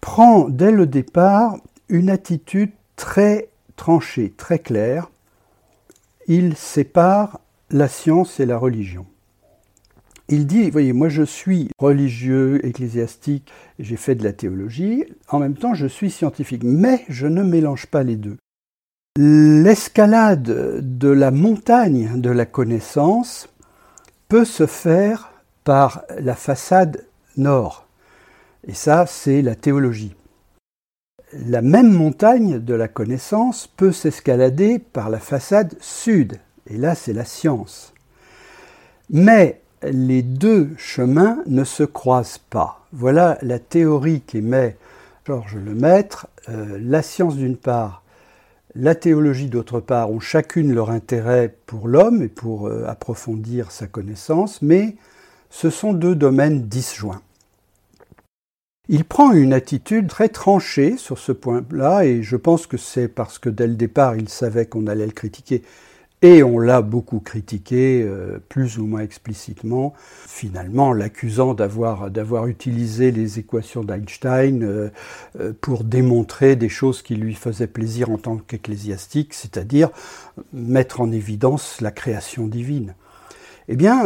prend 0.00 0.48
dès 0.48 0.72
le 0.72 0.86
départ 0.86 1.58
une 1.88 2.10
attitude 2.10 2.72
très 2.96 3.48
tranchée, 3.76 4.32
très 4.36 4.58
claire. 4.58 5.10
Il 6.26 6.56
sépare 6.56 7.40
la 7.70 7.88
science 7.88 8.40
et 8.40 8.46
la 8.46 8.58
religion 8.58 9.06
il 10.30 10.46
dit, 10.46 10.70
voyez, 10.70 10.92
moi 10.92 11.08
je 11.08 11.24
suis 11.24 11.68
religieux, 11.78 12.64
ecclésiastique, 12.64 13.50
j'ai 13.80 13.96
fait 13.96 14.14
de 14.14 14.22
la 14.22 14.32
théologie, 14.32 15.04
en 15.28 15.40
même 15.40 15.56
temps 15.56 15.74
je 15.74 15.86
suis 15.86 16.10
scientifique, 16.10 16.62
mais 16.62 17.04
je 17.08 17.26
ne 17.26 17.42
mélange 17.42 17.86
pas 17.86 18.04
les 18.04 18.16
deux. 18.16 18.36
L'escalade 19.22 20.80
de 20.80 21.08
la 21.10 21.30
montagne 21.30 22.22
de 22.22 22.30
la 22.30 22.46
connaissance 22.46 23.50
peut 24.28 24.46
se 24.46 24.64
faire 24.64 25.30
par 25.62 26.04
la 26.18 26.34
façade 26.34 27.04
nord, 27.36 27.86
et 28.66 28.72
ça 28.72 29.04
c'est 29.04 29.42
la 29.42 29.56
théologie. 29.56 30.14
La 31.34 31.60
même 31.60 31.92
montagne 31.92 32.60
de 32.60 32.72
la 32.72 32.88
connaissance 32.88 33.66
peut 33.66 33.92
s'escalader 33.92 34.78
par 34.78 35.10
la 35.10 35.18
façade 35.18 35.74
sud, 35.80 36.38
et 36.66 36.78
là 36.78 36.94
c'est 36.94 37.12
la 37.12 37.26
science. 37.26 37.92
Mais 39.10 39.60
les 39.82 40.22
deux 40.22 40.70
chemins 40.78 41.42
ne 41.44 41.64
se 41.64 41.82
croisent 41.82 42.40
pas. 42.48 42.86
Voilà 42.94 43.36
la 43.42 43.58
théorie 43.58 44.22
qu'émet 44.22 44.78
Georges 45.26 45.56
Lemaître. 45.56 46.26
Euh, 46.48 46.78
la 46.80 47.02
science 47.02 47.36
d'une 47.36 47.58
part, 47.58 48.02
la 48.74 48.94
théologie 48.94 49.48
d'autre 49.48 49.80
part 49.80 50.10
ont 50.10 50.20
chacune 50.20 50.72
leur 50.72 50.90
intérêt 50.90 51.54
pour 51.66 51.88
l'homme 51.88 52.22
et 52.22 52.28
pour 52.28 52.68
euh, 52.68 52.84
approfondir 52.86 53.70
sa 53.72 53.86
connaissance, 53.86 54.62
mais 54.62 54.96
ce 55.50 55.70
sont 55.70 55.92
deux 55.92 56.14
domaines 56.14 56.62
disjoints. 56.62 57.22
Il 58.88 59.04
prend 59.04 59.32
une 59.32 59.52
attitude 59.52 60.08
très 60.08 60.28
tranchée 60.28 60.96
sur 60.96 61.18
ce 61.18 61.32
point-là, 61.32 62.04
et 62.04 62.22
je 62.22 62.36
pense 62.36 62.66
que 62.66 62.76
c'est 62.76 63.08
parce 63.08 63.38
que 63.38 63.48
dès 63.48 63.66
le 63.66 63.74
départ 63.74 64.16
il 64.16 64.28
savait 64.28 64.66
qu'on 64.66 64.86
allait 64.86 65.06
le 65.06 65.12
critiquer 65.12 65.62
et 66.22 66.42
on 66.42 66.58
l'a 66.58 66.82
beaucoup 66.82 67.20
critiqué, 67.20 68.02
euh, 68.02 68.38
plus 68.48 68.78
ou 68.78 68.86
moins 68.86 69.00
explicitement, 69.00 69.94
finalement 70.26 70.92
l'accusant 70.92 71.54
d'avoir, 71.54 72.10
d'avoir 72.10 72.46
utilisé 72.46 73.10
les 73.10 73.38
équations 73.38 73.82
d'Einstein 73.84 74.62
euh, 74.62 74.90
euh, 75.40 75.52
pour 75.58 75.82
démontrer 75.82 76.56
des 76.56 76.68
choses 76.68 77.00
qui 77.00 77.16
lui 77.16 77.34
faisaient 77.34 77.66
plaisir 77.66 78.10
en 78.10 78.18
tant 78.18 78.36
qu'ecclésiastique, 78.36 79.32
c'est-à-dire 79.32 79.88
mettre 80.52 81.00
en 81.00 81.10
évidence 81.10 81.80
la 81.80 81.90
création 81.90 82.46
divine. 82.46 82.94
Eh 83.68 83.76
bien, 83.76 84.02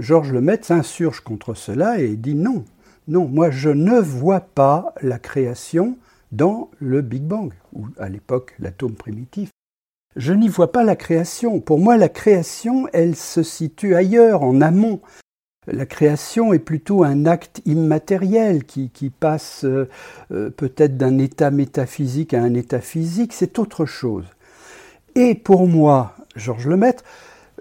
Georges 0.00 0.34
Lemaitre 0.34 0.66
s'insurge 0.66 1.20
contre 1.20 1.54
cela 1.54 1.98
et 1.98 2.14
dit 2.14 2.34
non, 2.34 2.66
non, 3.06 3.26
moi 3.26 3.50
je 3.50 3.70
ne 3.70 3.98
vois 3.98 4.40
pas 4.40 4.92
la 5.00 5.18
création 5.18 5.96
dans 6.30 6.70
le 6.78 7.00
Big 7.00 7.22
Bang, 7.22 7.54
ou 7.72 7.86
à 7.98 8.10
l'époque 8.10 8.54
l'atome 8.58 8.92
primitif 8.92 9.48
je 10.16 10.32
n'y 10.32 10.48
vois 10.48 10.72
pas 10.72 10.84
la 10.84 10.96
création. 10.96 11.60
Pour 11.60 11.78
moi, 11.78 11.96
la 11.96 12.08
création, 12.08 12.88
elle 12.92 13.16
se 13.16 13.42
situe 13.42 13.94
ailleurs, 13.94 14.42
en 14.42 14.60
amont. 14.60 15.00
La 15.66 15.86
création 15.86 16.52
est 16.52 16.58
plutôt 16.58 17.04
un 17.04 17.26
acte 17.26 17.60
immatériel 17.66 18.64
qui, 18.64 18.90
passe 19.10 19.64
euh, 19.64 19.88
euh, 20.30 20.48
peut-être 20.48 20.96
d'un 20.96 21.18
état 21.18 21.50
métaphysique 21.50 22.32
à 22.32 22.42
un 22.42 22.54
état 22.54 22.80
physique, 22.80 23.34
c'est 23.34 23.58
autre 23.58 23.84
chose. 23.84 24.24
Et 25.14 25.34
pour 25.34 25.66
moi, 25.66 26.14
Georges 26.36 26.68
Lemaître, 26.68 27.04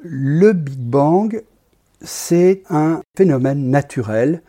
le 0.01 0.53
Big 0.53 0.79
Bang, 0.79 1.43
c'est 2.01 2.63
un 2.69 3.01
phénomène 3.17 3.69
naturel 3.69 4.41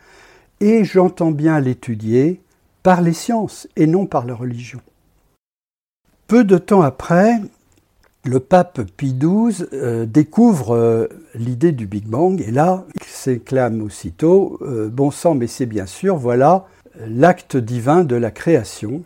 et 0.61 0.85
j'entends 0.85 1.31
bien 1.31 1.59
l'étudier 1.59 2.41
par 2.83 3.01
les 3.01 3.13
sciences 3.13 3.67
et 3.75 3.87
non 3.87 4.05
par 4.05 4.25
la 4.25 4.35
religion. 4.35 4.79
Peu 6.27 6.43
de 6.43 6.57
temps 6.57 6.81
après, 6.81 7.41
le 8.29 8.39
pape 8.39 8.81
Pie 8.95 9.15
XII 9.15 9.65
euh, 9.73 10.05
découvre 10.05 10.75
euh, 10.75 11.07
l'idée 11.33 11.71
du 11.71 11.87
Big 11.87 12.05
Bang 12.05 12.39
et 12.41 12.51
là, 12.51 12.85
il 12.95 13.07
s'éclame 13.07 13.81
aussitôt 13.81 14.59
euh, 14.61 14.87
Bon 14.87 15.09
sang, 15.09 15.33
mais 15.33 15.47
c'est 15.47 15.65
bien 15.65 15.87
sûr, 15.87 16.15
voilà 16.15 16.65
l'acte 17.07 17.57
divin 17.57 18.03
de 18.03 18.15
la 18.15 18.29
création 18.29 19.03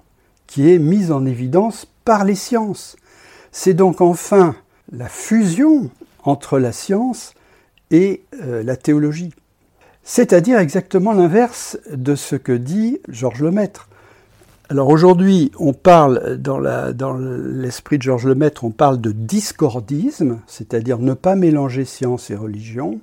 qui 0.48 0.72
est 0.72 0.80
mis 0.80 1.12
en 1.12 1.26
évidence 1.26 1.88
par 2.06 2.26
les 2.26 2.36
sciences. 2.36 2.98
C'est 3.52 3.74
donc 3.74 4.02
enfin 4.02 4.56
la 4.92 5.08
fusion 5.08 5.90
entre 6.24 6.60
la 6.60 6.72
science 6.72 7.34
et 7.92 8.24
la 8.42 8.76
théologie. 8.76 9.32
C'est-à-dire 10.04 10.58
exactement 10.58 11.14
l'inverse 11.14 11.78
de 11.92 12.16
ce 12.16 12.36
que 12.36 12.54
dit 12.54 13.00
Georges 13.10 13.44
Lemaître. 13.44 13.90
Alors 14.74 14.90
aujourd'hui, 14.90 15.52
on 15.60 15.72
parle, 15.72 16.38
dans, 16.38 16.58
l'esprit 17.16 18.00
de 18.00 18.02
Georges 18.02 18.26
Lemaître, 18.26 18.64
on 18.64 18.72
parle 18.72 19.00
de 19.00 19.12
discordisme, 19.12 20.40
c'est-à-dire 20.48 20.98
ne 20.98 21.14
pas 21.14 21.36
mélanger 21.36 21.86
science 21.86 22.32
et 22.32 22.36
religion. 22.36 23.00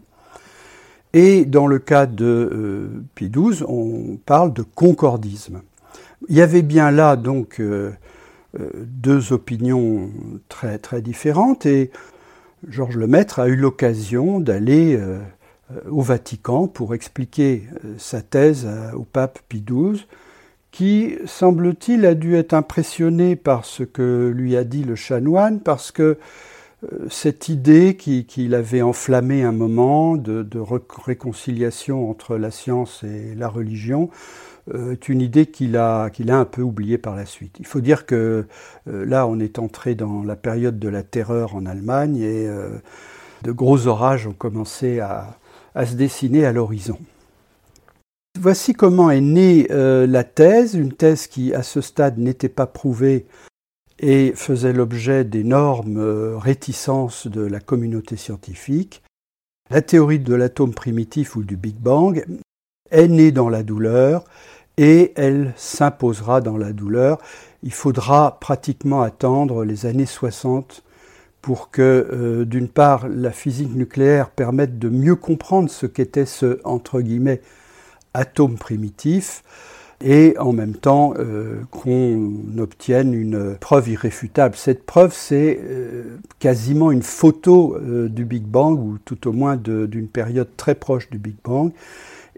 Et 1.13 1.45
dans 1.45 1.69
le 1.69 1.79
cas 1.79 2.07
de 2.07 2.25
euh, 2.25 3.05
XII, 3.17 3.63
on 3.69 4.19
parle 4.27 4.53
de 4.53 4.63
concordisme. 4.63 5.63
Il 6.29 6.35
y 6.35 6.41
avait 6.41 6.63
bien 6.63 6.91
là 6.91 7.15
donc 7.15 7.61
euh, 7.61 7.93
deux 8.75 9.33
opinions 9.33 10.11
très, 10.49 10.79
très 10.79 11.01
différentes 11.01 11.67
et 11.67 11.93
Georges 12.67 12.97
Lemaître 12.97 13.39
a 13.39 13.47
eu 13.47 13.55
l'occasion 13.55 14.41
d'aller 14.41 15.01
au 15.89 16.03
Vatican 16.03 16.67
pour 16.67 16.95
expliquer 16.95 17.69
sa 17.97 18.23
thèse 18.23 18.67
au 18.97 19.05
pape 19.05 19.39
Pie 19.49 19.63
XII 19.65 20.05
qui, 20.71 21.17
semble-t-il, 21.27 22.07
a 22.07 22.15
dû 22.15 22.37
être 22.37 22.55
impressionné 22.55 23.37
par 23.37 23.65
ce 23.65 23.83
que 23.83 24.33
lui 24.35 24.57
a 24.57 24.65
dit 24.65 24.85
le 24.85 24.95
chanoine, 24.95 25.61
parce 25.61 25.91
que 25.91 26.19
euh, 26.85 27.07
cette 27.11 27.49
idée 27.49 27.97
qu'il 27.97 28.55
avait 28.55 28.83
enflammée 28.83 29.43
un 29.43 29.53
moment 29.53 30.17
de, 30.17 30.47
réconciliation 31.05 32.09
entre 32.09 32.37
la 32.37 32.51
science 32.51 33.03
et 33.05 33.35
la 33.35 33.49
religion 33.49 34.11
euh, 34.73 34.93
est 34.93 35.09
une 35.09 35.21
idée 35.21 35.47
qu'il 35.47 35.77
a, 35.77 36.09
qu'il 36.11 36.31
a 36.31 36.39
un 36.39 36.45
peu 36.45 36.63
oubliée 36.63 36.99
par 36.99 37.17
la 37.17 37.27
suite. 37.27 37.57
Il 37.59 37.67
faut 37.67 37.81
dire 37.81 38.07
que 38.07 38.47
euh, 38.89 39.05
là, 39.05 39.27
on 39.27 39.41
est 39.41 39.59
entré 39.59 39.95
dans 39.95 40.23
la 40.23 40.37
période 40.37 40.79
de 40.79 40.89
la 40.89 41.03
terreur 41.03 41.55
en 41.55 41.67
Allemagne 41.67 42.19
et 42.19 42.49
de 43.43 43.53
gros 43.53 43.87
orages 43.87 44.27
ont 44.27 44.33
commencé 44.33 45.01
à 45.01 45.37
se 45.85 45.95
dessiner 45.95 46.47
à 46.47 46.53
l'horizon. 46.53 46.99
Voici 48.43 48.73
comment 48.73 49.11
est 49.11 49.21
née 49.21 49.67
euh, 49.71 50.07
la 50.07 50.25
thèse, 50.25 50.73
une 50.73 50.95
thèse 50.95 51.27
qui 51.27 51.53
à 51.53 51.63
ce 51.63 51.83
stade 51.83 52.17
n'était 52.17 52.49
pas 52.49 52.67
prouvée 52.67 53.27
et 53.99 54.33
faisait 54.35 54.73
l'objet 54.73 55.25
d'énormes 55.25 55.99
euh, 55.99 56.39
réticences 56.39 57.27
de 57.27 57.43
la 57.43 57.61
communauté 57.61 58.17
scientifique. 58.17 59.03
La 59.69 59.83
théorie 59.83 60.21
de 60.21 60.33
l'atome 60.33 60.73
primitif 60.73 61.37
ou 61.37 61.43
du 61.43 61.59
Big 61.59 61.77
Bang 61.77 62.25
est 62.91 63.09
née 63.09 63.31
dans 63.31 63.51
la 63.51 63.63
douleur 63.63 64.25
et 64.79 65.13
elle 65.17 65.53
s'imposera 65.57 66.41
dans 66.41 66.57
la 66.57 66.73
douleur. 66.73 67.19
Il 67.63 67.75
faudra 67.75 68.39
pratiquement 68.41 69.03
attendre 69.03 69.67
les 69.67 69.85
années 69.85 70.07
60 70.07 70.83
pour 71.43 71.71
que, 71.71 72.09
euh, 72.11 72.47
d'une 72.47 72.69
part, 72.69 73.07
la 73.07 73.33
physique 73.33 73.75
nucléaire 73.75 74.31
permette 74.31 74.79
de 74.79 74.89
mieux 74.89 75.17
comprendre 75.17 75.69
ce 75.69 75.85
qu'était 75.85 76.25
ce, 76.25 76.59
entre 76.65 77.03
guillemets, 77.03 77.43
atome 78.15 78.57
primitif 78.57 79.43
et 80.03 80.35
en 80.39 80.53
même 80.53 80.75
temps 80.75 81.15
euh, 81.19 81.61
qu'on 81.71 82.33
obtienne 82.59 83.15
une 83.15 83.57
preuve 83.57 83.91
irréfutable. 83.91 84.57
Cette 84.57 84.85
preuve, 84.85 85.13
c'est 85.15 85.61
euh, 85.63 86.17
quasiment 86.39 86.91
une 86.91 87.03
photo 87.03 87.77
euh, 87.77 88.09
du 88.09 88.25
Big 88.25 88.45
Bang, 88.45 88.79
ou 88.79 88.99
tout 89.05 89.29
au 89.29 89.33
moins 89.33 89.57
d'une 89.57 90.09
période 90.09 90.49
très 90.57 90.75
proche 90.75 91.11
du 91.11 91.19
Big 91.19 91.37
Bang, 91.45 91.73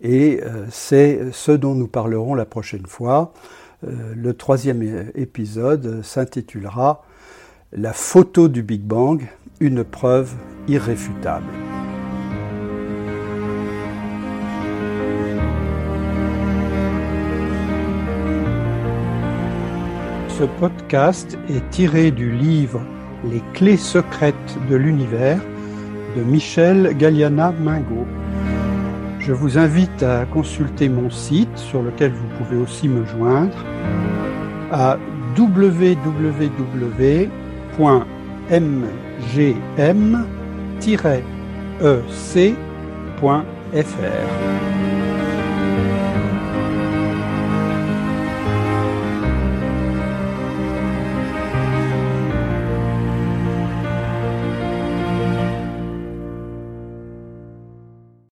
et 0.04 0.40
c'est 0.68 1.20
ce 1.30 1.52
dont 1.52 1.76
nous 1.76 1.86
parlerons 1.86 2.34
la 2.34 2.44
prochaine 2.44 2.86
fois. 2.86 3.32
le 3.82 4.32
troisième 4.32 5.10
épisode 5.14 6.02
s'intitulera 6.02 7.04
La 7.72 7.92
photo 7.92 8.48
du 8.48 8.64
Big 8.64 8.82
Bang, 8.82 9.22
une 9.60 9.84
preuve 9.84 10.32
irréfutable. 10.66 11.71
Ce 20.38 20.44
podcast 20.44 21.36
est 21.50 21.68
tiré 21.70 22.10
du 22.10 22.32
livre 22.32 22.80
Les 23.30 23.42
clés 23.52 23.76
secrètes 23.76 24.56
de 24.70 24.76
l'univers 24.76 25.38
de 26.16 26.22
Michel 26.22 26.96
Galliana 26.96 27.52
Mingo. 27.60 28.06
Je 29.18 29.34
vous 29.34 29.58
invite 29.58 30.02
à 30.02 30.24
consulter 30.24 30.88
mon 30.88 31.10
site 31.10 31.58
sur 31.58 31.82
lequel 31.82 32.12
vous 32.12 32.28
pouvez 32.38 32.56
aussi 32.56 32.88
me 32.88 33.04
joindre 33.04 33.58
à 34.70 34.96
www.mgm-ec.fr. 35.36 35.92